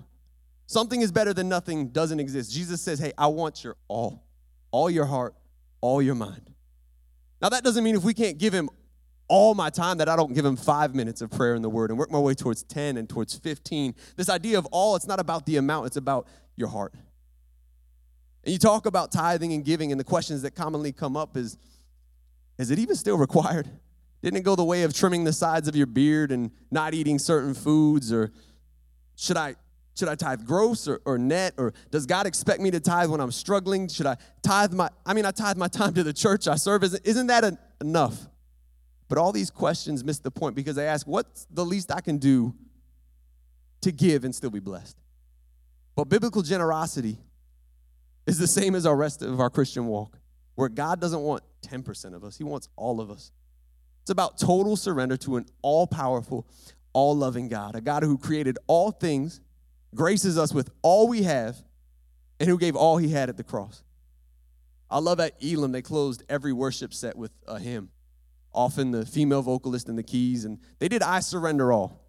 [0.67, 2.53] Something is better than nothing doesn't exist.
[2.53, 4.25] Jesus says, Hey, I want your all,
[4.71, 5.35] all your heart,
[5.81, 6.51] all your mind.
[7.43, 8.71] Now, that doesn't mean if we can't give Him
[9.29, 11.91] all my time that I don't give him five minutes of prayer in the Word
[11.91, 13.95] and work my way towards 10 and towards 15.
[14.17, 16.95] This idea of all, it's not about the amount, it's about your heart.
[18.47, 21.59] And you talk about tithing and giving, and the questions that commonly come up is
[22.59, 23.69] Is it even still required?
[24.23, 27.19] Didn't it go the way of trimming the sides of your beard and not eating
[27.19, 28.13] certain foods?
[28.13, 28.33] Or
[29.17, 29.57] should I
[29.97, 31.55] should I tithe gross or, or net?
[31.57, 33.89] Or does God expect me to tithe when I'm struggling?
[33.89, 36.85] Should I tithe my, I mean, I tithe my time to the church I serve.
[36.85, 38.29] Isn't, that enough?
[39.09, 42.19] But all these questions miss the point because they ask, what's the least I can
[42.19, 42.55] do
[43.81, 44.99] to give and still be blessed?
[45.95, 47.19] But biblical generosity
[48.27, 50.19] is the same as our rest of our Christian walk,
[50.55, 53.33] where God doesn't want 10% of us, He wants all of us.
[54.03, 56.47] It's about total surrender to an all powerful,
[56.93, 59.41] all loving God, a God who created all things,
[59.95, 61.57] graces us with all we have,
[62.39, 63.83] and who gave all He had at the cross.
[64.89, 67.91] I love at Elim, they closed every worship set with a hymn,
[68.53, 72.05] often the female vocalist and the keys, and they did I Surrender All.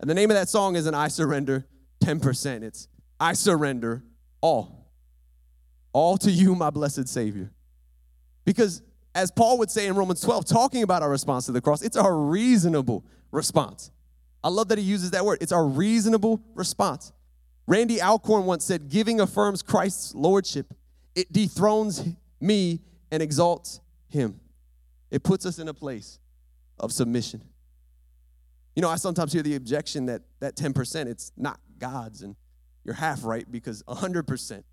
[0.00, 1.66] And the name of that song isn't I Surrender
[2.04, 4.04] 10%, it's I Surrender
[4.40, 4.81] All.
[5.92, 7.50] All to you, my blessed Savior.
[8.44, 8.82] Because
[9.14, 11.96] as Paul would say in Romans 12, talking about our response to the cross, it's
[11.96, 13.90] our reasonable response.
[14.42, 15.38] I love that he uses that word.
[15.40, 17.12] It's our reasonable response.
[17.66, 20.74] Randy Alcorn once said, Giving affirms Christ's lordship,
[21.14, 22.04] it dethrones
[22.40, 24.40] me and exalts him.
[25.10, 26.18] It puts us in a place
[26.78, 27.42] of submission.
[28.74, 32.34] You know, I sometimes hear the objection that that 10%, it's not God's, and
[32.84, 34.64] you're half right because 100%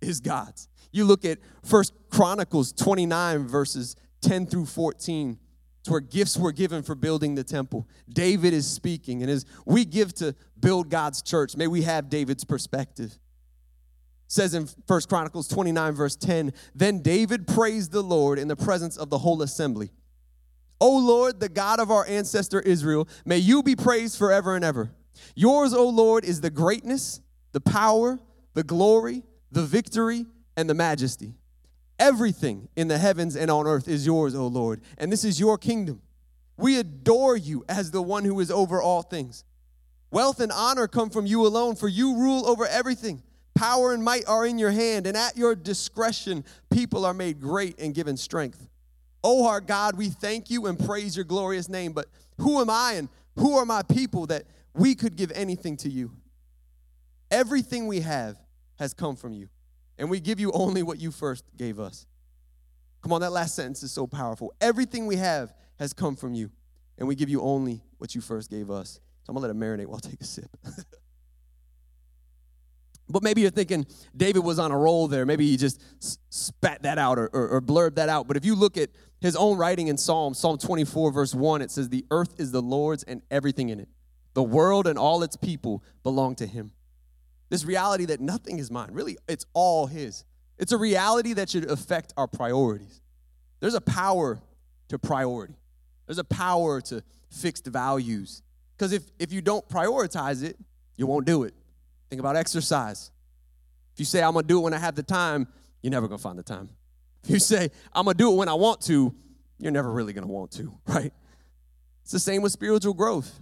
[0.00, 0.68] is God's.
[0.92, 5.38] You look at First Chronicles 29, verses 10 through 14.
[5.80, 7.88] It's where gifts were given for building the temple.
[8.08, 12.44] David is speaking, and as we give to build God's church, may we have David's
[12.44, 13.12] perspective.
[14.26, 18.56] It says in First Chronicles 29, verse 10, then David praised the Lord in the
[18.56, 19.90] presence of the whole assembly.
[20.80, 24.90] O Lord, the God of our ancestor Israel, may you be praised forever and ever.
[25.34, 27.20] Yours, O Lord, is the greatness,
[27.52, 28.18] the power,
[28.54, 31.34] the glory, the victory, and the majesty.
[31.98, 35.56] Everything in the heavens and on earth is yours, O Lord, and this is your
[35.56, 36.02] kingdom.
[36.56, 39.44] We adore you as the one who is over all things.
[40.10, 43.22] Wealth and honor come from you alone, for you rule over everything.
[43.54, 47.78] Power and might are in your hand, and at your discretion, people are made great
[47.78, 48.68] and given strength.
[49.22, 51.92] Oh, our God, we thank you and praise your glorious name.
[51.92, 52.06] But
[52.38, 56.12] who am I and who are my people that we could give anything to you?
[57.30, 58.36] Everything we have
[58.78, 59.48] has come from you,
[59.98, 62.06] and we give you only what you first gave us.
[63.02, 64.52] Come on, that last sentence is so powerful.
[64.60, 66.50] Everything we have has come from you,
[66.98, 69.00] and we give you only what you first gave us.
[69.22, 70.50] So I'm gonna let it marinate while I take a sip.
[73.08, 73.86] but maybe you're thinking
[74.16, 75.24] David was on a roll there.
[75.24, 75.80] Maybe he just
[76.32, 78.26] spat that out or, or, or blurred that out.
[78.26, 81.70] But if you look at his own writing in Psalm, Psalm 24, verse 1, it
[81.70, 83.88] says, The earth is the Lord's and everything in it.
[84.34, 86.72] The world and all its people belong to him.
[87.48, 90.24] This reality that nothing is mine, really, it's all His.
[90.58, 93.00] It's a reality that should affect our priorities.
[93.60, 94.40] There's a power
[94.88, 95.54] to priority,
[96.06, 98.42] there's a power to fixed values.
[98.76, 100.56] Because if, if you don't prioritize it,
[100.96, 101.52] you won't do it.
[102.10, 103.10] Think about exercise.
[103.94, 105.48] If you say, I'm gonna do it when I have the time,
[105.82, 106.68] you're never gonna find the time.
[107.24, 109.12] If you say, I'm gonna do it when I want to,
[109.58, 111.12] you're never really gonna want to, right?
[112.02, 113.40] It's the same with spiritual growth.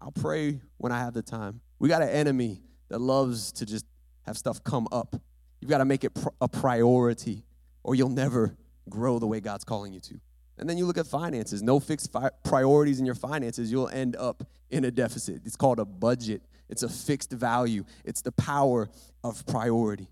[0.00, 1.60] I'll pray when I have the time.
[1.78, 3.84] We got an enemy that loves to just
[4.22, 5.16] have stuff come up.
[5.60, 7.44] You've got to make it pr- a priority,
[7.82, 8.56] or you'll never
[8.88, 10.20] grow the way God's calling you to.
[10.58, 11.62] And then you look at finances.
[11.62, 15.42] No fixed fi- priorities in your finances, you'll end up in a deficit.
[15.44, 18.88] It's called a budget, it's a fixed value, it's the power
[19.22, 20.08] of priority.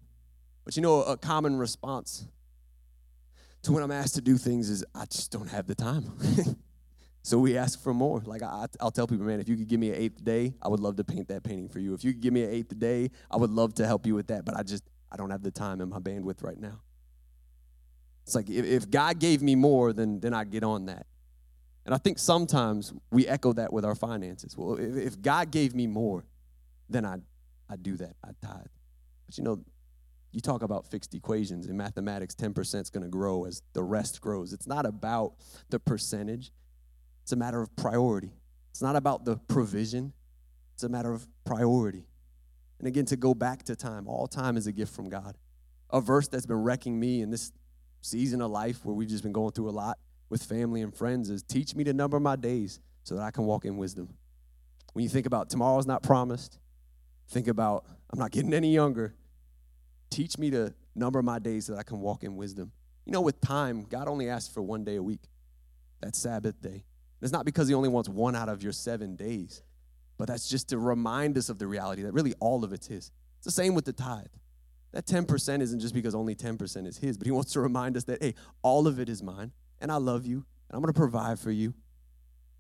[0.65, 2.27] But you know, a common response
[3.63, 6.13] to when I'm asked to do things is, I just don't have the time.
[7.25, 8.23] so we ask for more.
[8.27, 10.69] Like I, will tell people, man, if you could give me an eighth day, I
[10.69, 11.95] would love to paint that painting for you.
[11.95, 14.27] If you could give me an eighth day, I would love to help you with
[14.27, 14.45] that.
[14.45, 16.83] But I just, I don't have the time and my bandwidth right now.
[18.25, 21.07] It's like if, if God gave me more, then, then I'd get on that.
[21.87, 24.55] And I think sometimes we echo that with our finances.
[24.55, 26.27] Well, if, if God gave me more,
[26.91, 27.23] then I'd,
[27.71, 28.17] I'd do that.
[28.23, 28.67] I'd tithe.
[29.25, 29.65] But you know,
[30.31, 34.21] you talk about fixed equations in mathematics 10% is going to grow as the rest
[34.21, 35.35] grows it's not about
[35.71, 36.51] the percentage
[37.25, 38.31] it's a matter of priority
[38.71, 40.13] it's not about the provision
[40.75, 42.07] it's a matter of priority
[42.79, 45.37] and again to go back to time all time is a gift from god
[45.91, 47.51] a verse that's been wrecking me in this
[48.01, 49.99] season of life where we've just been going through a lot
[50.31, 53.45] with family and friends is teach me to number my days so that i can
[53.45, 54.09] walk in wisdom
[54.93, 56.61] when you think about tomorrow's not promised
[57.29, 59.15] think about i'm not getting any younger
[60.15, 62.71] Teach me to number my days so that I can walk in wisdom.
[63.05, 65.23] You know, with time, God only asks for one day a week.
[66.03, 66.85] That Sabbath day.
[67.25, 69.63] It's not because He only wants one out of your seven days,
[70.19, 73.11] but that's just to remind us of the reality that really all of it's His.
[73.39, 74.27] It's the same with the tithe.
[74.93, 78.05] That 10% isn't just because only 10% is His, but He wants to remind us
[78.05, 80.99] that, hey, all of it is mine, and I love you, and I'm going to
[80.99, 81.73] provide for you.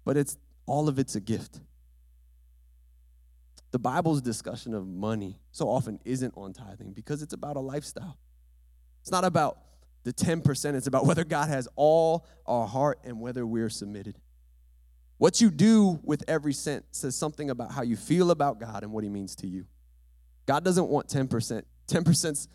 [0.06, 1.60] But it's all of it's a gift.
[3.70, 8.16] The Bible's discussion of money so often isn't on tithing because it's about a lifestyle.
[9.02, 9.58] It's not about
[10.04, 14.18] the 10%, it's about whether God has all our heart and whether we're submitted.
[15.18, 18.92] What you do with every cent says something about how you feel about God and
[18.92, 19.66] what He means to you.
[20.46, 21.62] God doesn't want 10%.
[21.88, 22.48] 10%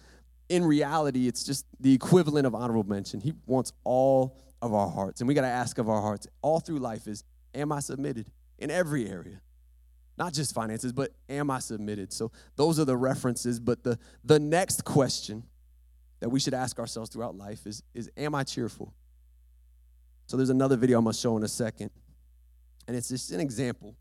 [0.50, 3.22] in reality, it's just the equivalent of honorable mention.
[3.22, 5.22] He wants all of our hearts.
[5.22, 8.32] And we got to ask of our hearts all through life is, am I submitted
[8.58, 9.42] in every area?
[10.20, 12.12] not just finances, but am I submitted?
[12.12, 13.60] So those are the references.
[13.60, 15.44] But the, the next question
[16.20, 18.94] that we should ask ourselves throughout life is, is am I cheerful?
[20.28, 21.90] So there's another video I'm gonna show in a second.
[22.90, 23.96] And it's just an example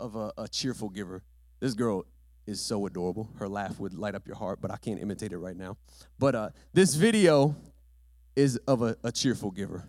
[0.00, 1.22] of a, a cheerful giver.
[1.60, 2.06] This girl
[2.46, 3.28] is so adorable.
[3.38, 5.76] Her laugh would light up your heart, but I can't imitate it right now.
[6.18, 7.54] But uh, this video
[8.34, 9.84] is of a, a cheerful giver.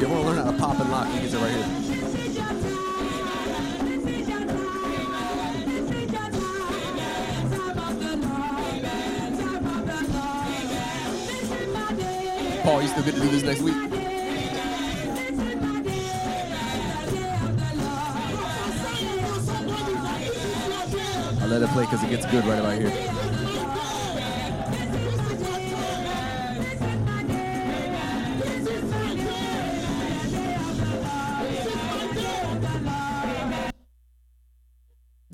[0.00, 1.64] You want to learn how to pop and lock, you get it right here.
[12.62, 13.74] Paul, you still get to do this next week?
[21.40, 23.27] I let it play because it gets good right about here.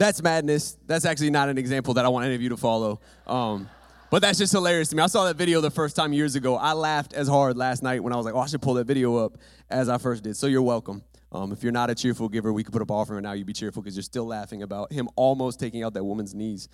[0.05, 0.77] That's madness.
[0.87, 3.01] That's actually not an example that I want any of you to follow.
[3.27, 3.71] Um,
[4.11, 5.03] but that's just hilarious to me.
[5.03, 6.57] I saw that video the first time years ago.
[6.57, 8.87] I laughed as hard last night when I was like, oh, I should pull that
[8.87, 9.39] video up
[9.71, 10.37] as I first did.
[10.37, 11.03] So you're welcome.
[11.33, 13.33] Um, if you're not a cheerful giver, we could put up offering now.
[13.33, 16.69] You'd be cheerful because you're still laughing about him almost taking out that woman's knees,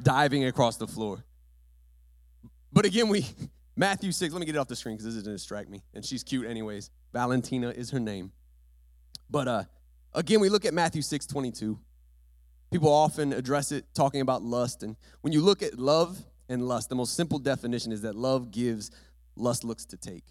[0.00, 1.24] diving across the floor.
[2.72, 3.26] But again, we
[3.76, 5.68] Matthew 6, let me get it off the screen because this is going to distract
[5.68, 5.82] me.
[5.92, 6.90] And she's cute anyways.
[7.12, 8.30] Valentina is her name.
[9.28, 9.64] But uh,
[10.14, 11.78] again, we look at Matthew 6, 22.
[12.70, 14.82] People often address it talking about lust.
[14.82, 18.50] And when you look at love and lust, the most simple definition is that love
[18.50, 18.90] gives,
[19.36, 20.24] lust looks to take.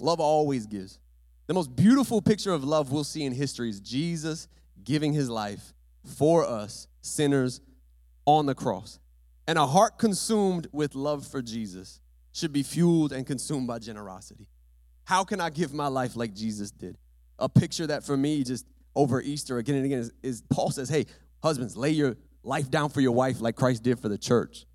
[0.00, 0.98] Love always gives.
[1.46, 4.48] The most beautiful picture of love we'll see in history is Jesus
[4.84, 5.72] giving his life
[6.04, 7.60] for us, sinners,
[8.26, 8.98] on the cross.
[9.46, 12.00] And a heart consumed with love for Jesus
[12.32, 14.48] should be fueled and consumed by generosity.
[15.04, 16.98] How can I give my life like Jesus did?
[17.38, 18.66] A picture that for me just
[18.98, 21.06] over Easter again and again is, is Paul says, hey,
[21.40, 24.66] husbands, lay your life down for your wife like Christ did for the church.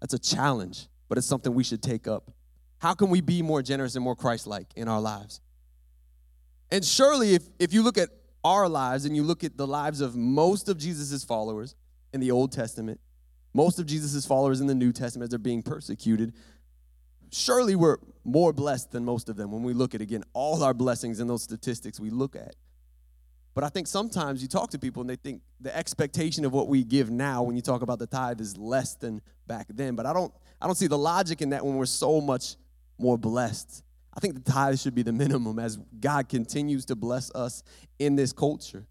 [0.00, 2.30] That's a challenge, but it's something we should take up.
[2.78, 5.40] How can we be more generous and more Christ like in our lives?
[6.70, 8.10] And surely, if, if you look at
[8.44, 11.74] our lives and you look at the lives of most of Jesus' followers
[12.12, 13.00] in the Old Testament,
[13.54, 16.34] most of Jesus' followers in the New Testament as they're being persecuted,
[17.32, 20.74] surely we're more blessed than most of them when we look at, again, all our
[20.74, 22.54] blessings and those statistics we look at.
[23.60, 26.68] But I think sometimes you talk to people and they think the expectation of what
[26.68, 29.96] we give now when you talk about the tithe is less than back then.
[29.96, 32.56] But I don't I don't see the logic in that when we're so much
[32.96, 33.84] more blessed.
[34.16, 37.62] I think the tithe should be the minimum as God continues to bless us
[37.98, 38.86] in this culture.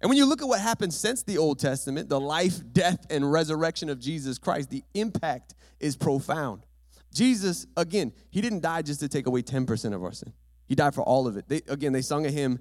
[0.00, 3.30] And when you look at what happened since the Old Testament, the life, death, and
[3.30, 6.66] resurrection of Jesus Christ, the impact is profound.
[7.14, 10.32] Jesus, again, he didn't die just to take away 10% of our sin.
[10.66, 11.48] He died for all of it.
[11.48, 12.58] They, again, they sung a hymn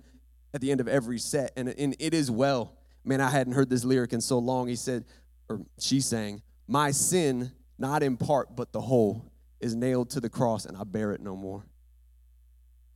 [0.53, 2.75] at the end of every set, and, it is well.
[3.03, 4.67] Man, I hadn't heard this lyric in so long.
[4.67, 5.05] He said,
[5.49, 10.29] or she sang, My sin, not in part, but the whole, is nailed to the
[10.29, 11.63] cross, and I bear it no more.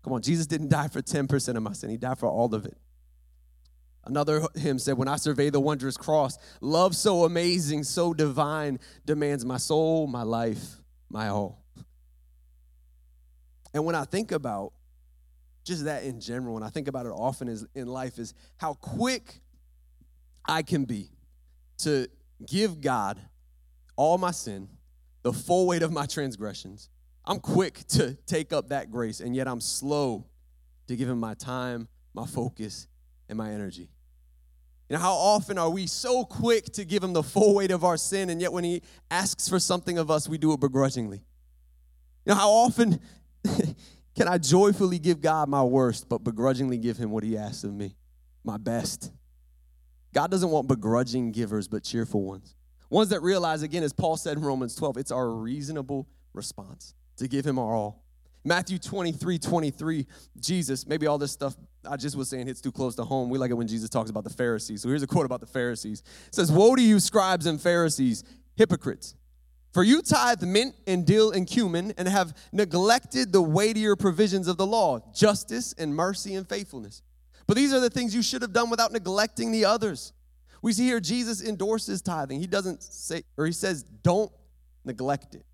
[0.03, 2.65] Come on, Jesus didn't die for 10% of my sin, He died for all of
[2.65, 2.77] it.
[4.03, 9.45] Another hymn said, When I survey the wondrous cross, love so amazing, so divine, demands
[9.45, 11.63] my soul, my life, my all.
[13.73, 14.73] And when I think about
[15.63, 18.73] just that in general, and I think about it often is in life, is how
[18.73, 19.41] quick
[20.45, 21.11] I can be
[21.79, 22.07] to
[22.45, 23.19] give God
[23.95, 24.67] all my sin,
[25.21, 26.89] the full weight of my transgressions.
[27.25, 30.25] I'm quick to take up that grace, and yet I'm slow
[30.87, 32.87] to give Him my time, my focus,
[33.29, 33.89] and my energy.
[34.91, 37.85] You know, how often are we so quick to give him the full weight of
[37.85, 41.23] our sin, and yet when he asks for something of us, we do it begrudgingly?
[42.25, 42.99] You know, how often
[44.15, 47.73] can I joyfully give God my worst, but begrudgingly give him what he asks of
[47.73, 47.95] me,
[48.43, 49.11] my best?
[50.13, 52.55] God doesn't want begrudging givers, but cheerful ones.
[52.89, 57.27] Ones that realize, again, as Paul said in Romans 12, it's our reasonable response to
[57.27, 58.03] give him our all.
[58.43, 60.07] Matthew 23, 23,
[60.39, 61.55] Jesus, maybe all this stuff
[61.89, 63.29] I just was saying hits too close to home.
[63.29, 64.81] We like it when Jesus talks about the Pharisees.
[64.81, 66.03] So here's a quote about the Pharisees.
[66.27, 68.23] It says, Woe to you, scribes and Pharisees,
[68.55, 69.15] hypocrites!
[69.71, 74.57] For you tithe mint and dill and cumin and have neglected the weightier provisions of
[74.57, 77.01] the law, justice and mercy and faithfulness.
[77.47, 80.13] But these are the things you should have done without neglecting the others.
[80.61, 82.39] We see here Jesus endorses tithing.
[82.39, 84.31] He doesn't say, or he says, don't
[84.83, 85.45] neglect it.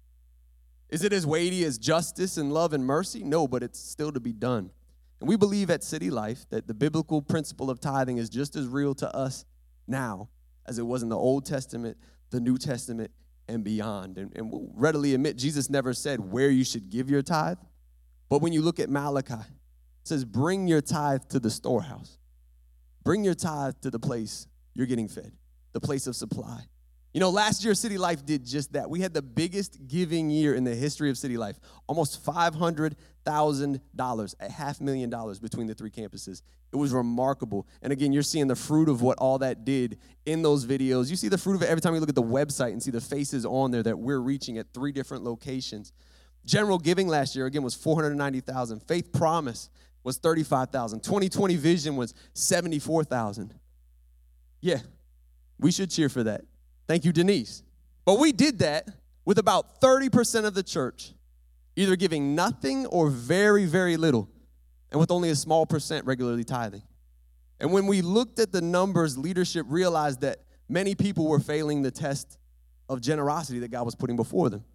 [0.89, 3.23] Is it as weighty as justice and love and mercy?
[3.23, 4.71] No, but it's still to be done.
[5.19, 8.67] And we believe at City Life that the biblical principle of tithing is just as
[8.67, 9.45] real to us
[9.88, 10.30] now
[10.65, 11.97] as it was in the Old Testament,
[12.30, 13.12] the New Testament,
[13.47, 14.17] and beyond.
[14.17, 17.57] And, and we'll readily admit Jesus never said where you should give your tithe.
[18.29, 22.17] But when you look at Malachi, it says, Bring your tithe to the storehouse.
[23.03, 25.31] Bring your tithe to the place you're getting fed,
[25.73, 26.62] the place of supply.
[27.13, 28.89] You know, last year City Life did just that.
[28.89, 31.57] We had the biggest giving year in the history of City Life.
[31.88, 32.93] Almost $500,000,
[33.28, 36.42] a half million dollars between the three campuses.
[36.72, 37.68] It was remarkable.
[37.82, 41.10] And again, you're seeing the fruit of what all that did in those videos.
[41.10, 42.92] You see the fruit of it every time you look at the website and see
[42.92, 45.94] the faces on there that we're reaching at three different locations.
[46.46, 48.80] General giving last year again was 490,000.
[48.82, 49.70] Faith Promise
[50.04, 51.04] was 35,000.
[51.04, 53.54] 2020 Vision was 74,000.
[54.62, 54.80] Yeah.
[55.60, 56.42] We should cheer for that.
[56.88, 57.63] Thank you, Denise.
[58.06, 58.88] But we did that
[59.26, 61.13] with about 30% of the church
[61.78, 64.28] either giving nothing or very, very little,
[64.92, 66.82] and with only a small percent regularly tithing.
[67.60, 71.92] And when we looked at the numbers, leadership realized that many people were failing the
[71.92, 72.40] test
[72.90, 74.66] of generosity that God was putting before them.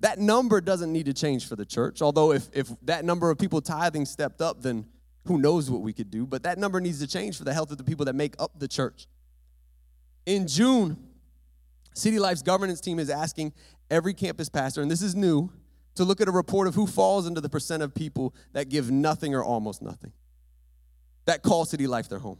[0.00, 3.38] That number doesn't need to change for the church, although if, if that number of
[3.38, 4.86] people tithing stepped up, then
[5.26, 6.26] who knows what we could do.
[6.26, 8.58] But that number needs to change for the health of the people that make up
[8.58, 9.06] the church.
[10.26, 10.96] In June,
[11.94, 13.52] City Life's governance team is asking
[13.90, 15.50] every campus pastor, and this is new,
[15.94, 18.90] to look at a report of who falls into the percent of people that give
[18.90, 20.12] nothing or almost nothing,
[21.26, 22.38] that call City Life their home.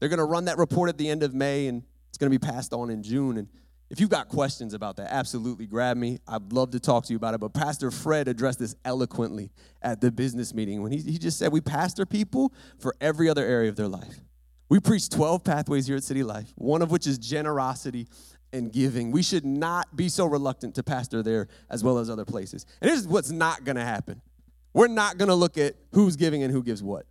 [0.00, 2.38] They're going to run that report at the end of May, and it's going to
[2.38, 3.38] be passed on in June.
[3.38, 3.46] And
[3.88, 6.18] if you've got questions about that, absolutely grab me.
[6.26, 7.40] I'd love to talk to you about it.
[7.40, 11.52] But Pastor Fred addressed this eloquently at the business meeting when he, he just said,
[11.52, 14.20] We pastor people for every other area of their life.
[14.68, 18.08] We preach 12 pathways here at City Life, one of which is generosity
[18.52, 19.10] and giving.
[19.10, 22.66] We should not be so reluctant to pastor there as well as other places.
[22.80, 24.20] And here's what's not going to happen
[24.74, 27.06] we're not going to look at who's giving and who gives what.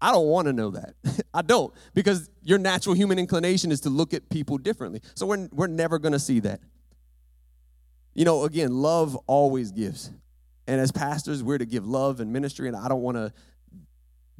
[0.00, 0.94] I don't want to know that.
[1.34, 5.02] I don't, because your natural human inclination is to look at people differently.
[5.14, 6.60] So we're, we're never going to see that.
[8.14, 10.10] You know, again, love always gives.
[10.66, 13.32] And as pastors, we're to give love and ministry, and I don't want to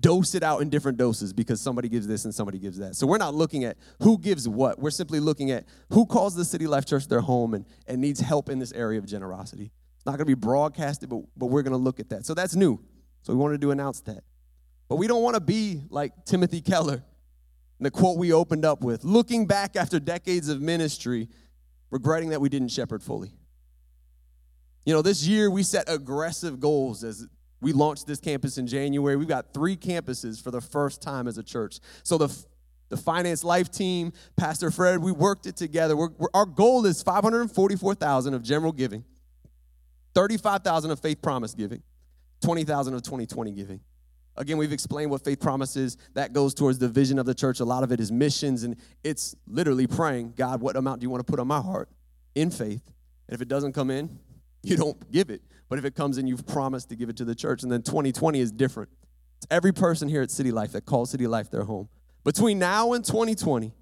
[0.00, 2.96] dose it out in different doses because somebody gives this and somebody gives that.
[2.96, 4.78] So we're not looking at who gives what.
[4.78, 8.20] We're simply looking at who calls the City Life Church their home and, and needs
[8.20, 9.72] help in this area of generosity.
[9.96, 12.24] It's not going to be broadcasted, but, but we're going to look at that.
[12.24, 12.82] So that's new.
[13.22, 14.24] So we wanted to announce that.
[14.88, 17.04] But we don't want to be like Timothy Keller,
[17.78, 21.28] in the quote we opened up with looking back after decades of ministry,
[21.90, 23.32] regretting that we didn't shepherd fully.
[24.84, 27.26] You know, this year we set aggressive goals as
[27.60, 29.16] We launched this campus in January.
[29.16, 31.80] We've got three campuses for the first time as a church.
[32.02, 32.44] So the
[32.90, 35.96] the finance life team, Pastor Fred, we worked it together.
[35.96, 39.04] We're, we're, our goal is 544,000 of general giving,
[40.14, 41.82] 35,000 of faith promise giving,
[42.42, 43.80] 20,000 of 2020 giving.
[44.36, 45.96] Again, we've explained what faith promise is.
[46.14, 47.60] That goes towards the vision of the church.
[47.60, 51.10] A lot of it is missions, and it's literally praying, God, what amount do you
[51.10, 51.88] want to put on my heart
[52.34, 52.82] in faith?
[53.28, 54.18] And if it doesn't come in,
[54.62, 55.42] you don't give it.
[55.70, 57.62] But if it comes in, you've promised to give it to the church.
[57.62, 58.90] And then 2020 is different.
[59.38, 61.88] It's every person here at City Life that calls City Life their home.
[62.24, 63.72] Between now and 2020,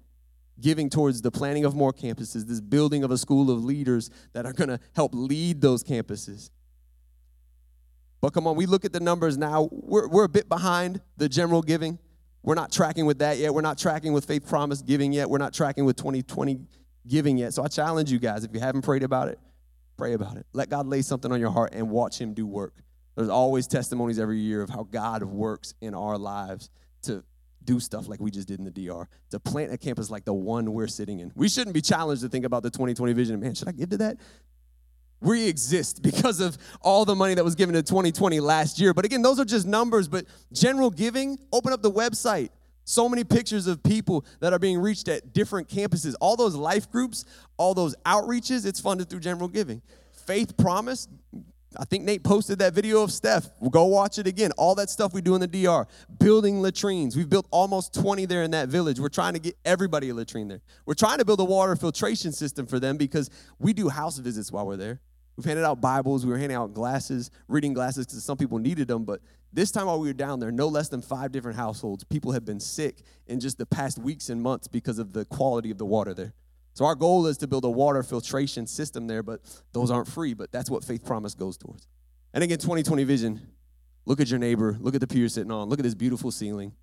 [0.61, 4.45] giving towards the planning of more campuses, this building of a school of leaders that
[4.45, 6.51] are going to help lead those campuses.
[8.21, 9.67] But come on, we look at the numbers now.
[9.71, 11.97] We're, we're a bit behind the general giving.
[12.43, 13.53] We're not tracking with that yet.
[13.53, 15.29] We're not tracking with faith promise giving yet.
[15.29, 16.59] We're not tracking with 2020
[17.07, 17.53] giving yet.
[17.53, 19.39] So I challenge you guys if you haven't prayed about it,
[19.99, 20.45] pray about it.
[20.53, 22.73] Let God lay something on your heart and watch Him do work.
[23.17, 26.69] There's always testimonies every year of how God works in our lives
[27.03, 27.21] to
[27.65, 30.33] do stuff like we just did in the DR, to plant a campus like the
[30.33, 31.33] one we're sitting in.
[31.35, 33.41] We shouldn't be challenged to think about the 2020 vision.
[33.41, 34.17] Man, should I give to that?
[35.19, 38.93] We exist because of all the money that was given to 2020 last year.
[38.93, 40.07] But again, those are just numbers.
[40.07, 42.51] But general giving, open up the website.
[42.89, 46.15] So many pictures of people that are being reached at different campuses.
[46.19, 47.23] All those life groups,
[47.55, 49.83] all those outreaches, it's funded through general giving.
[50.25, 51.07] Faith Promise,
[51.77, 53.47] I think Nate posted that video of Steph.
[53.59, 54.51] We'll go watch it again.
[54.57, 55.85] All that stuff we do in the DR,
[56.19, 57.15] building latrines.
[57.15, 58.99] We've built almost 20 there in that village.
[58.99, 60.61] We're trying to get everybody a latrine there.
[60.87, 63.29] We're trying to build a water filtration system for them because
[63.59, 64.99] we do house visits while we're there.
[65.39, 66.25] We've handed out Bibles.
[66.25, 69.05] We were handing out glasses, reading glasses because some people needed them.
[69.05, 69.21] But
[69.53, 72.43] this time while we were down there, no less than five different households, people have
[72.43, 75.85] been sick in just the past weeks and months because of the quality of the
[75.85, 76.33] water there.
[76.73, 79.39] So our goal is to build a water filtration system there, but
[79.71, 81.87] those aren't free, but that's what Faith Promise goes towards.
[82.33, 83.47] And again, 2020 vision,
[84.05, 86.31] look at your neighbor, look at the pew you're sitting on, look at this beautiful
[86.31, 86.73] ceiling,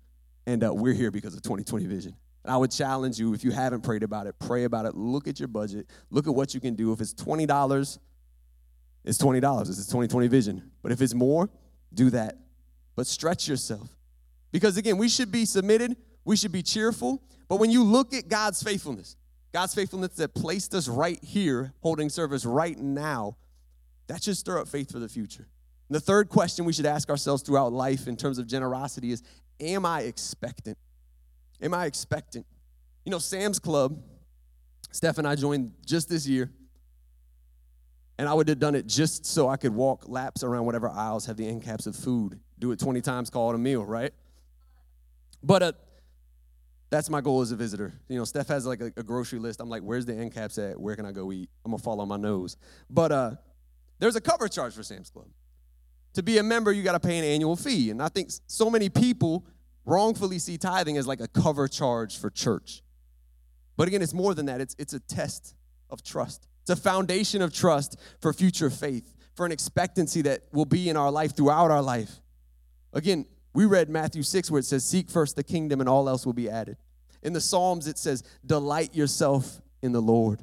[0.47, 2.15] and uh, we're here because of 2020 vision.
[2.43, 5.27] And I would challenge you, if you haven't prayed about it, pray about it, look
[5.27, 6.91] at your budget, look at what you can do.
[6.91, 7.99] If it's $20,
[9.07, 9.61] it's $20.
[9.61, 10.71] It's 2020 vision.
[10.83, 11.49] But if it's more,
[11.93, 12.37] do that.
[12.95, 13.89] But stretch yourself.
[14.51, 15.95] Because again, we should be submitted,
[16.25, 17.23] we should be cheerful.
[17.47, 19.15] But when you look at God's faithfulness,
[19.53, 23.37] God's faithfulness that placed us right here, holding service right now,
[24.07, 25.47] that should stir up faith for the future.
[25.87, 29.23] And the third question we should ask ourselves throughout life in terms of generosity is
[29.59, 30.77] Am I expectant?
[31.61, 32.45] Am I expectant?
[33.05, 34.01] You know, Sam's Club,
[34.91, 36.51] Steph and I joined just this year.
[38.17, 41.25] And I would have done it just so I could walk laps around whatever aisles
[41.27, 42.39] have the end caps of food.
[42.57, 44.11] Do it 20 times, call it a meal, right?
[45.43, 45.71] But uh,
[46.89, 47.93] that's my goal as a visitor.
[48.07, 49.59] You know, Steph has like a, a, grocery list.
[49.59, 50.79] I'm like, where's the end caps at?
[50.79, 51.49] Where can I go eat?
[51.63, 52.57] I'm gonna fall on my nose.
[52.89, 53.31] But uh,
[53.99, 55.27] there's a cover charge for Sam's Club.
[56.13, 57.91] To be a member, you gotta pay an annual fee.
[57.91, 59.45] And I think so many people
[59.85, 62.81] wrongfully see tithing as like a cover charge for church.
[63.75, 64.59] But again, it's more than that.
[64.61, 65.55] It's it's a test
[65.89, 66.47] of trust.
[66.67, 70.97] It's a foundation of trust for future faith, for an expectancy that will be in
[70.97, 72.19] our life throughout our life.
[72.91, 76.25] Again, we read Matthew 6 where it says, Seek first the kingdom and all else
[76.25, 76.75] will be added.
[77.23, 80.41] In the Psalms, it says, Delight yourself in the Lord.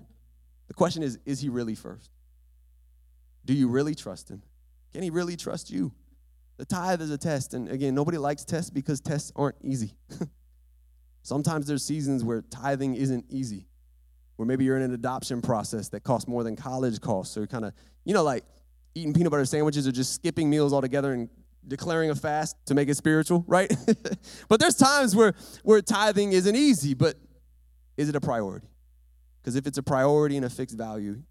[0.69, 2.11] The question is, is he really first?
[3.45, 4.43] Do you really trust him?
[4.95, 5.93] Can he really trust you?
[6.57, 7.53] The tithe is a test.
[7.53, 9.93] And again, nobody likes tests because tests aren't easy.
[11.23, 13.67] Sometimes there's seasons where tithing isn't easy,
[14.37, 17.35] where maybe you're in an adoption process that costs more than college costs.
[17.35, 17.73] So you're kind of,
[18.05, 18.45] you know, like
[18.95, 21.29] eating peanut butter sandwiches or just skipping meals altogether and
[21.67, 23.73] declaring a fast to make it spiritual, right?
[24.49, 27.17] but there's times where where tithing isn't easy, but
[27.97, 28.69] is it a priority?
[29.41, 31.23] Because if it's a priority and a fixed value,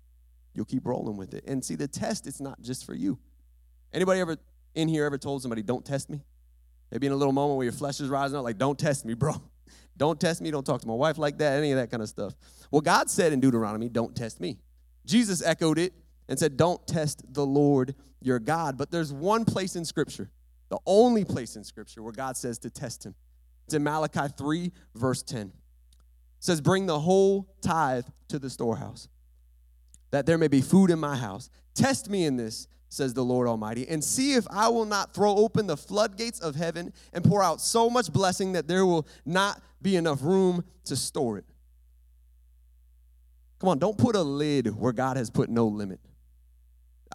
[0.54, 1.44] you'll keep rolling with it.
[1.48, 3.20] And see, the test it's not just for you.
[3.92, 4.38] Anybody ever
[4.76, 6.24] in here ever told somebody, "Don't test me"?
[6.92, 9.14] Maybe in a little moment where your flesh is rising up, like, "Don't test me,
[9.14, 9.36] bro."
[9.98, 10.52] Don't test me.
[10.52, 11.58] Don't talk to my wife like that.
[11.58, 12.34] Any of that kind of stuff.
[12.72, 14.60] Well, God said in Deuteronomy, "Don't test me."
[15.06, 15.94] Jesus echoed it
[16.28, 18.78] and said, Don't test the Lord your God.
[18.78, 20.32] But there's one place in Scripture,
[20.70, 23.16] the only place in Scripture where God says to test him.
[23.66, 25.48] It's in Malachi 3, verse 10.
[25.48, 25.54] It
[26.40, 29.08] says, Bring the whole tithe to the storehouse,
[30.12, 31.50] that there may be food in my house.
[31.74, 35.36] Test me in this, says the Lord Almighty, and see if I will not throw
[35.36, 39.62] open the floodgates of heaven and pour out so much blessing that there will not
[39.82, 41.46] be enough room to store it.
[43.60, 46.00] Come on, don't put a lid where God has put no limit.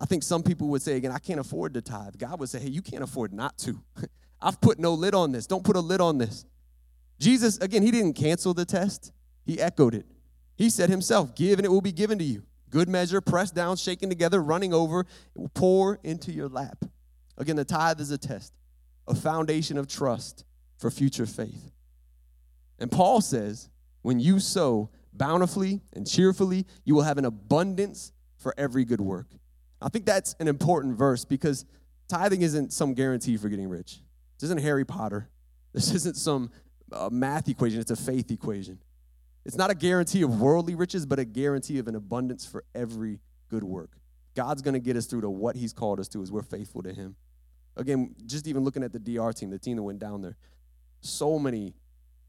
[0.00, 2.18] I think some people would say, again, I can't afford to tithe.
[2.18, 3.80] God would say, hey, you can't afford not to.
[4.40, 5.46] I've put no lid on this.
[5.46, 6.44] Don't put a lid on this.
[7.18, 9.12] Jesus, again, he didn't cancel the test,
[9.44, 10.06] he echoed it.
[10.56, 12.44] He said himself, Give and it will be given to you.
[12.70, 16.84] Good measure, pressed down, shaken together, running over, it will pour into your lap.
[17.36, 18.52] Again, the tithe is a test,
[19.06, 20.44] a foundation of trust
[20.76, 21.72] for future faith.
[22.78, 23.70] And Paul says,
[24.02, 29.26] when you sow bountifully and cheerfully, you will have an abundance for every good work.
[29.80, 31.64] I think that's an important verse because
[32.08, 34.00] tithing isn't some guarantee for getting rich.
[34.38, 35.28] This isn't Harry Potter.
[35.72, 36.50] This isn't some
[36.92, 38.78] uh, math equation, it's a faith equation.
[39.48, 43.18] It's not a guarantee of worldly riches, but a guarantee of an abundance for every
[43.48, 43.92] good work.
[44.34, 46.82] God's going to get us through to what He's called us to as we're faithful
[46.82, 47.16] to Him.
[47.74, 50.36] Again, just even looking at the DR team, the team that went down there,
[51.00, 51.72] so many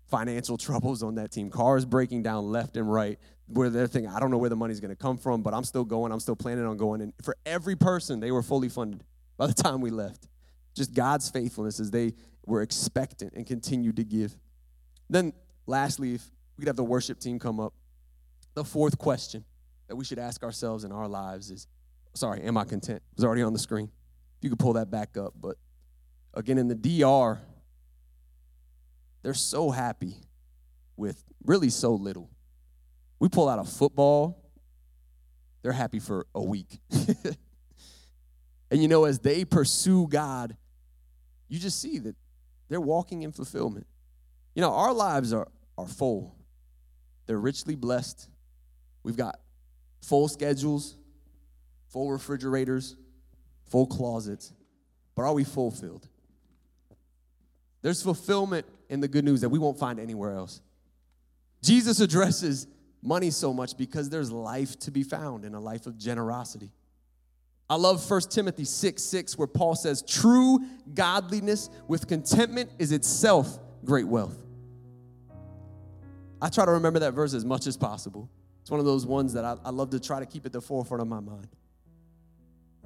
[0.09, 1.49] financial troubles on that team.
[1.49, 4.79] Cars breaking down left and right, where they're thinking, I don't know where the money's
[4.79, 6.13] going to come from, but I'm still going.
[6.13, 7.01] I'm still planning on going.
[7.01, 9.03] And for every person, they were fully funded
[9.35, 10.29] by the time we left.
[10.73, 12.13] Just God's faithfulness as they
[12.45, 14.37] were expectant and continued to give.
[15.09, 15.33] Then,
[15.67, 17.73] lastly, if we could have the worship team come up,
[18.53, 19.45] the fourth question
[19.87, 21.67] that we should ask ourselves in our lives is
[22.13, 23.01] sorry, am I content?
[23.13, 23.89] It was already on the screen.
[24.37, 25.33] If you could pull that back up.
[25.39, 25.55] But
[26.33, 27.39] again, in the DR,
[29.21, 30.17] they're so happy
[30.97, 32.29] with really so little.
[33.19, 34.43] We pull out a football,
[35.61, 36.81] they're happy for a week.
[38.69, 40.57] and you know, as they pursue God,
[41.47, 42.17] you just see that
[42.67, 43.87] they're walking in fulfillment.
[44.55, 45.47] You know, our lives are,
[45.77, 46.35] are full,
[47.29, 48.27] they're richly blessed.
[49.03, 49.39] We've got
[50.01, 50.95] full schedules,
[51.89, 52.95] full refrigerators,
[53.69, 54.51] full closets,
[55.13, 56.07] but are we fulfilled?
[57.83, 60.59] There's fulfillment in the good news that we won't find anywhere else.
[61.61, 62.65] Jesus addresses
[63.03, 66.71] money so much because there's life to be found in a life of generosity.
[67.69, 70.65] I love 1 Timothy 6 6, where Paul says, True
[70.95, 74.35] godliness with contentment is itself great wealth.
[76.41, 78.29] I try to remember that verse as much as possible.
[78.61, 80.61] It's one of those ones that I, I love to try to keep at the
[80.61, 81.47] forefront of my mind.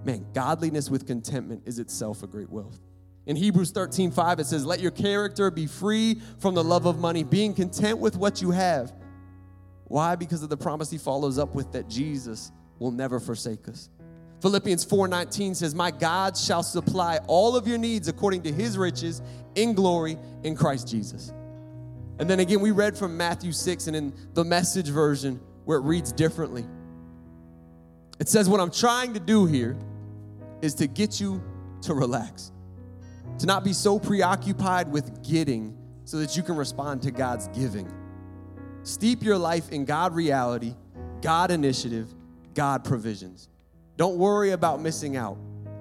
[0.04, 2.80] Man, godliness with contentment is itself a great wealth.
[3.26, 7.00] In Hebrews 13, 5, it says, Let your character be free from the love of
[7.00, 8.92] money, being content with what you have.
[9.86, 10.16] Why?
[10.16, 13.90] Because of the promise he follows up with that Jesus will never forsake us.
[14.42, 19.22] Philippians 4:19 says, "My God shall supply all of your needs according to his riches
[19.56, 21.32] in glory in Christ Jesus."
[22.20, 25.82] And then again we read from Matthew 6 and in the message version where it
[25.82, 26.66] reads differently.
[28.20, 29.78] It says what I'm trying to do here
[30.62, 31.44] is to get you
[31.82, 32.54] to relax
[33.40, 37.92] to not be so preoccupied with getting so that you can respond to God's giving.
[38.84, 40.76] Steep your life in God reality,
[41.22, 42.14] God initiative,
[42.54, 43.50] God provisions.
[43.98, 45.38] Don't worry about missing out.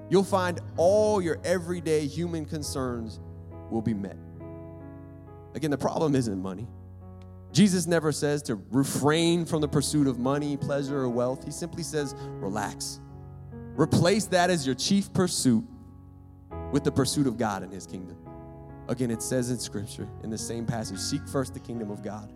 [0.08, 3.20] You'll find all your everyday human concerns
[3.70, 4.16] will be met.
[5.55, 6.66] Again, the problem isn't money.
[7.53, 11.44] Jesus never says to refrain from the pursuit of money, pleasure, or wealth.
[11.44, 13.00] He simply says, relax.
[13.76, 15.64] Replace that as your chief pursuit
[16.72, 18.16] with the pursuit of God and His kingdom.
[18.88, 22.32] Again, it says in Scripture, in the same passage, seek first the kingdom of God,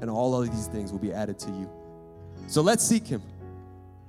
[0.00, 1.68] and all of these things will be added to you.
[2.46, 3.22] So let's seek Him.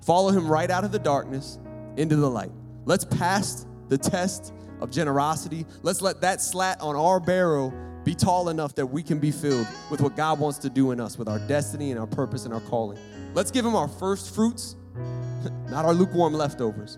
[0.06, 1.60] Follow Him right out of the darkness
[1.98, 2.52] into the light.
[2.86, 5.66] Let's pass the test of generosity.
[5.82, 7.74] Let's let that slat on our barrel
[8.10, 11.00] be tall enough that we can be filled with what God wants to do in
[11.00, 12.98] us, with our destiny and our purpose and our calling.
[13.36, 14.76] Let's give Him our first fruits,
[15.70, 16.98] not our lukewarm leftovers.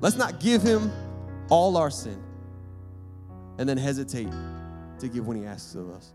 [0.00, 0.92] Let's not give Him
[1.50, 2.22] all our sin,
[3.58, 4.28] and then hesitate
[5.00, 6.12] to give when He asks of us.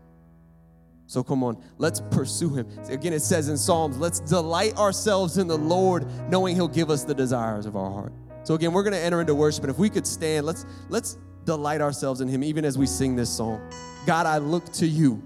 [1.06, 2.66] So come on, let's pursue Him.
[2.88, 7.04] Again, it says in Psalms, let's delight ourselves in the Lord, knowing He'll give us
[7.04, 8.14] the desires of our heart.
[8.44, 11.18] So again, we're going to enter into worship, and if we could stand, let's let's
[11.44, 13.60] delight ourselves in Him, even as we sing this song.
[14.06, 15.22] God, I look to you.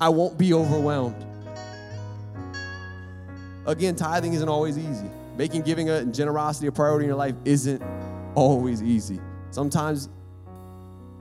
[0.00, 1.24] I won't be overwhelmed.
[3.66, 5.08] Again, tithing isn't always easy.
[5.36, 7.82] Making giving a generosity a priority in your life isn't
[8.34, 9.20] always easy.
[9.50, 10.08] Sometimes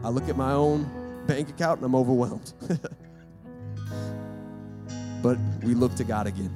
[0.03, 2.53] I look at my own bank account and I'm overwhelmed.
[5.23, 6.53] but we look to God again.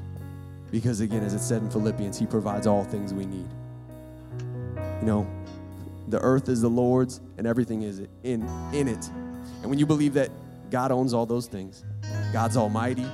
[0.72, 3.48] Because again, as it said in Philippians, He provides all things we need.
[5.00, 5.28] You know,
[6.08, 9.08] the earth is the Lord's and everything is in, in it.
[9.62, 10.30] And when you believe that
[10.70, 11.84] God owns all those things,
[12.32, 13.06] God's almighty,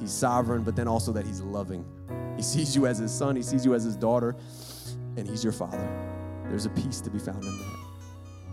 [0.00, 1.84] He's sovereign, but then also that He's loving.
[2.36, 4.36] He sees you as His son, He sees you as His daughter,
[5.16, 5.86] and He's your Father.
[6.48, 7.76] There's a peace to be found in that.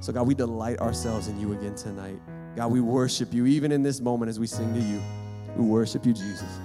[0.01, 2.19] So, God, we delight ourselves in you again tonight.
[2.55, 5.01] God, we worship you even in this moment as we sing to you.
[5.55, 6.59] We worship you, Jesus.